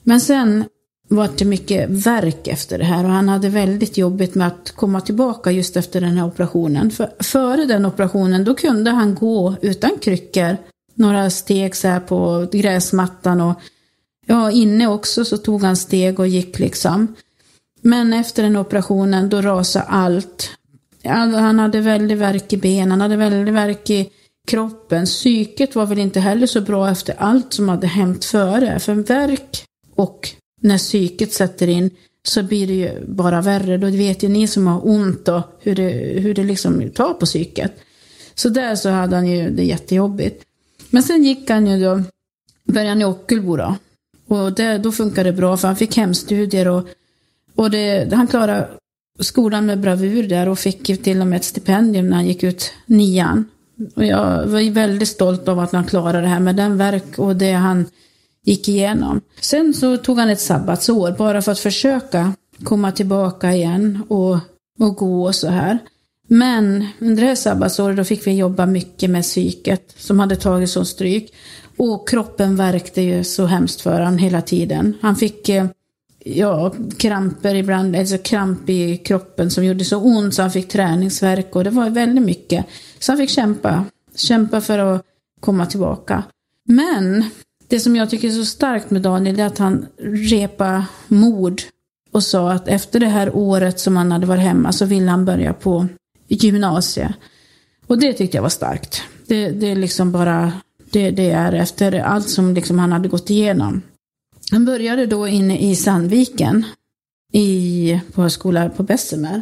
[0.04, 0.64] Men sen
[1.10, 5.02] var det mycket verk efter det här och han hade väldigt jobbigt med att komma
[5.02, 6.92] tillbaka just efter den här operationen.
[6.92, 10.58] För, före den operationen då kunde han gå utan kryckor
[10.98, 13.62] några steg så här på gräsmattan och
[14.26, 17.16] ja, inne också så tog han steg och gick liksom.
[17.82, 20.50] Men efter den operationen då rasade allt.
[21.04, 24.10] Han hade väldigt värk i benen, han hade väldigt värk i
[24.48, 25.06] kroppen.
[25.06, 28.80] Psyket var väl inte heller så bra efter allt som hade hänt före.
[28.80, 29.64] För värk
[29.96, 30.30] och
[30.62, 31.90] när psyket sätter in
[32.28, 33.78] så blir det ju bara värre.
[33.78, 35.90] Då vet ju ni som har ont och hur det,
[36.20, 37.72] hur det liksom tar på psyket.
[38.36, 40.44] Så där så hade han ju det jättejobbigt.
[40.90, 42.04] Men sen gick han ju då,
[42.64, 43.76] började han i Ockelbo då.
[44.28, 46.88] Och det, då funkade det bra för han fick hemstudier och,
[47.56, 48.68] och det, han klarade
[49.20, 52.72] skolan med bravur där och fick till och med ett stipendium när han gick ut
[52.86, 53.46] nian.
[53.96, 57.36] Och jag var väldigt stolt av att han klarade det här med den verk och
[57.36, 57.86] det han
[58.44, 59.22] gick igenom.
[59.42, 62.34] Sen så tog han ett sabbatsår bara för att försöka
[62.64, 64.38] komma tillbaka igen och,
[64.80, 65.80] och gå och så här.
[66.28, 70.70] Men under det här sabbatsåret då fick vi jobba mycket med psyket som hade tagit
[70.70, 71.34] sån stryk.
[71.78, 74.94] Och kroppen verkte ju så hemskt för honom hela tiden.
[75.02, 75.66] Han fick eh,
[76.26, 81.56] ja, kramper ibland, alltså kramp i kroppen som gjorde så ont så han fick träningsverk
[81.56, 82.66] och det var väldigt mycket.
[83.00, 85.02] Så han fick kämpa, kämpa för att
[85.40, 86.24] komma tillbaka.
[86.66, 87.26] Men
[87.68, 91.62] det som jag tycker är så starkt med Daniel är att han repa mod
[92.12, 95.26] och sa att efter det här året som han hade varit hemma så ville han
[95.26, 95.88] börja på
[96.28, 97.12] gymnasiet.
[97.88, 99.02] Och det tyckte jag var starkt.
[99.28, 100.54] Det, det är liksom bara,
[100.92, 103.82] det, det är efter allt som liksom han hade gått igenom.
[104.52, 106.66] Han började då inne i Sandviken,
[107.34, 109.42] i, på skola på Bessemer.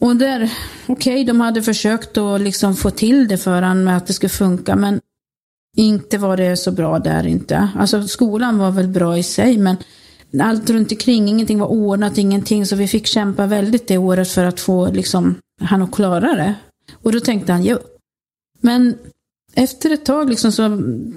[0.00, 0.52] Och där,
[0.86, 4.12] okej, okay, de hade försökt att liksom få till det för honom med att det
[4.12, 5.00] skulle funka, men
[5.76, 7.68] inte var det så bra där inte.
[7.76, 9.76] Alltså skolan var väl bra i sig, men
[10.40, 14.44] allt runt omkring, ingenting var ordnat, ingenting, så vi fick kämpa väldigt det året för
[14.44, 16.54] att få liksom han att klara det.
[17.02, 17.96] Och då tänkte han ge upp.
[18.60, 18.98] Men
[19.54, 20.68] efter ett tag, liksom, så,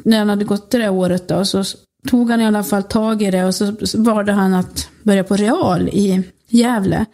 [0.04, 1.64] när han hade gått det där året, då, så
[2.08, 5.36] tog han i alla fall tag i det och så valde han att börja på
[5.36, 7.06] real i Gävle.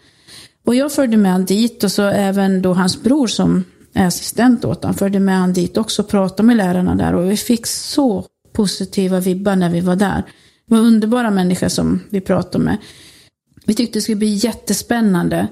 [0.66, 3.64] Och jag följde med han dit och så även då hans bror som
[3.94, 7.32] är assistent åt honom följde med han dit också och pratade med lärarna där och
[7.32, 10.24] vi fick så positiva vibbar när vi var där.
[10.68, 12.78] Det var underbara människor som vi pratade med.
[13.66, 15.48] Vi tyckte det skulle bli jättespännande.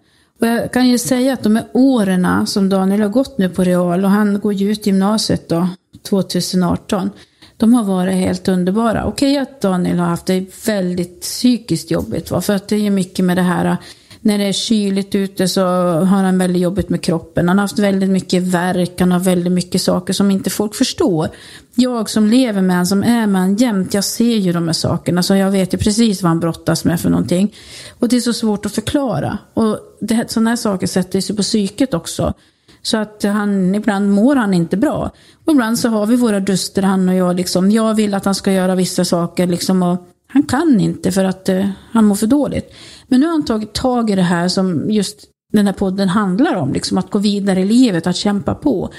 [0.46, 3.64] Och jag kan ju säga att de här åren som Daniel har gått nu på
[3.64, 5.70] Real och han går ju ut gymnasiet då
[6.10, 7.10] 2018.
[7.58, 9.06] De har varit helt underbara.
[9.06, 12.42] Okej att Daniel har haft det väldigt psykiskt jobbigt va?
[12.42, 13.78] för att det är ju mycket med det här
[14.26, 17.48] när det är kyligt ute så har han väldigt jobbigt med kroppen.
[17.48, 21.30] Han har haft väldigt mycket värk, han har väldigt mycket saker som inte folk förstår.
[21.76, 24.74] Jag som lever med honom, som är med honom jämt, jag ser ju de här
[24.74, 25.24] sakerna.
[25.24, 27.56] Så jag vet ju precis vad han brottas med för någonting.
[28.00, 29.38] Och det är så svårt att förklara.
[29.54, 32.34] Och det, sådana här saker sätter sig på psyket också.
[32.82, 35.12] Så att han, ibland mår han inte bra.
[35.46, 37.36] Och ibland så har vi våra duster, han och jag.
[37.36, 37.72] Liksom.
[37.72, 41.50] Jag vill att han ska göra vissa saker liksom, och han kan inte för att
[41.50, 42.74] eh, han mår för dåligt.
[43.08, 45.20] Men nu har han tagit tag i det här som just
[45.54, 46.74] den här podden handlar om.
[46.74, 48.90] Liksom, att gå vidare i livet, att kämpa på.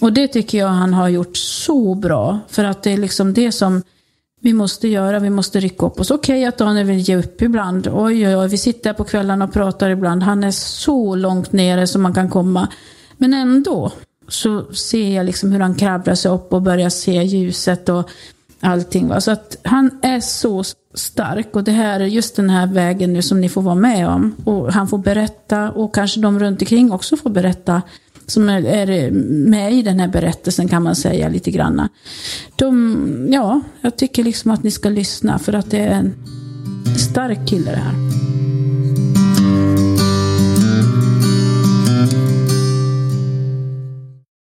[0.00, 2.38] Och det tycker jag han har gjort så bra.
[2.48, 3.82] För att det är liksom det som
[4.40, 5.18] vi måste göra.
[5.18, 6.10] Vi måste rycka upp oss.
[6.10, 7.88] Okej okay, att Daniel vill ge upp ibland.
[7.92, 8.48] Oj, oj, oj.
[8.48, 10.22] Vi sitter på kvällarna och pratar ibland.
[10.22, 12.68] Han är så långt nere som man kan komma.
[13.16, 13.92] Men ändå
[14.28, 18.10] så ser jag liksom hur han kravlar sig upp och börjar se ljuset och
[18.60, 19.08] allting.
[19.08, 19.20] Va?
[19.20, 23.40] Så att han är så stark och det här, just den här vägen nu som
[23.40, 24.34] ni får vara med om.
[24.44, 27.82] Och han får berätta och kanske de runt omkring också får berätta.
[28.26, 29.10] Som är
[29.48, 31.88] med i den här berättelsen kan man säga lite granna.
[32.56, 36.14] De, ja, jag tycker liksom att ni ska lyssna för att det är en
[36.98, 38.37] stark kille det här.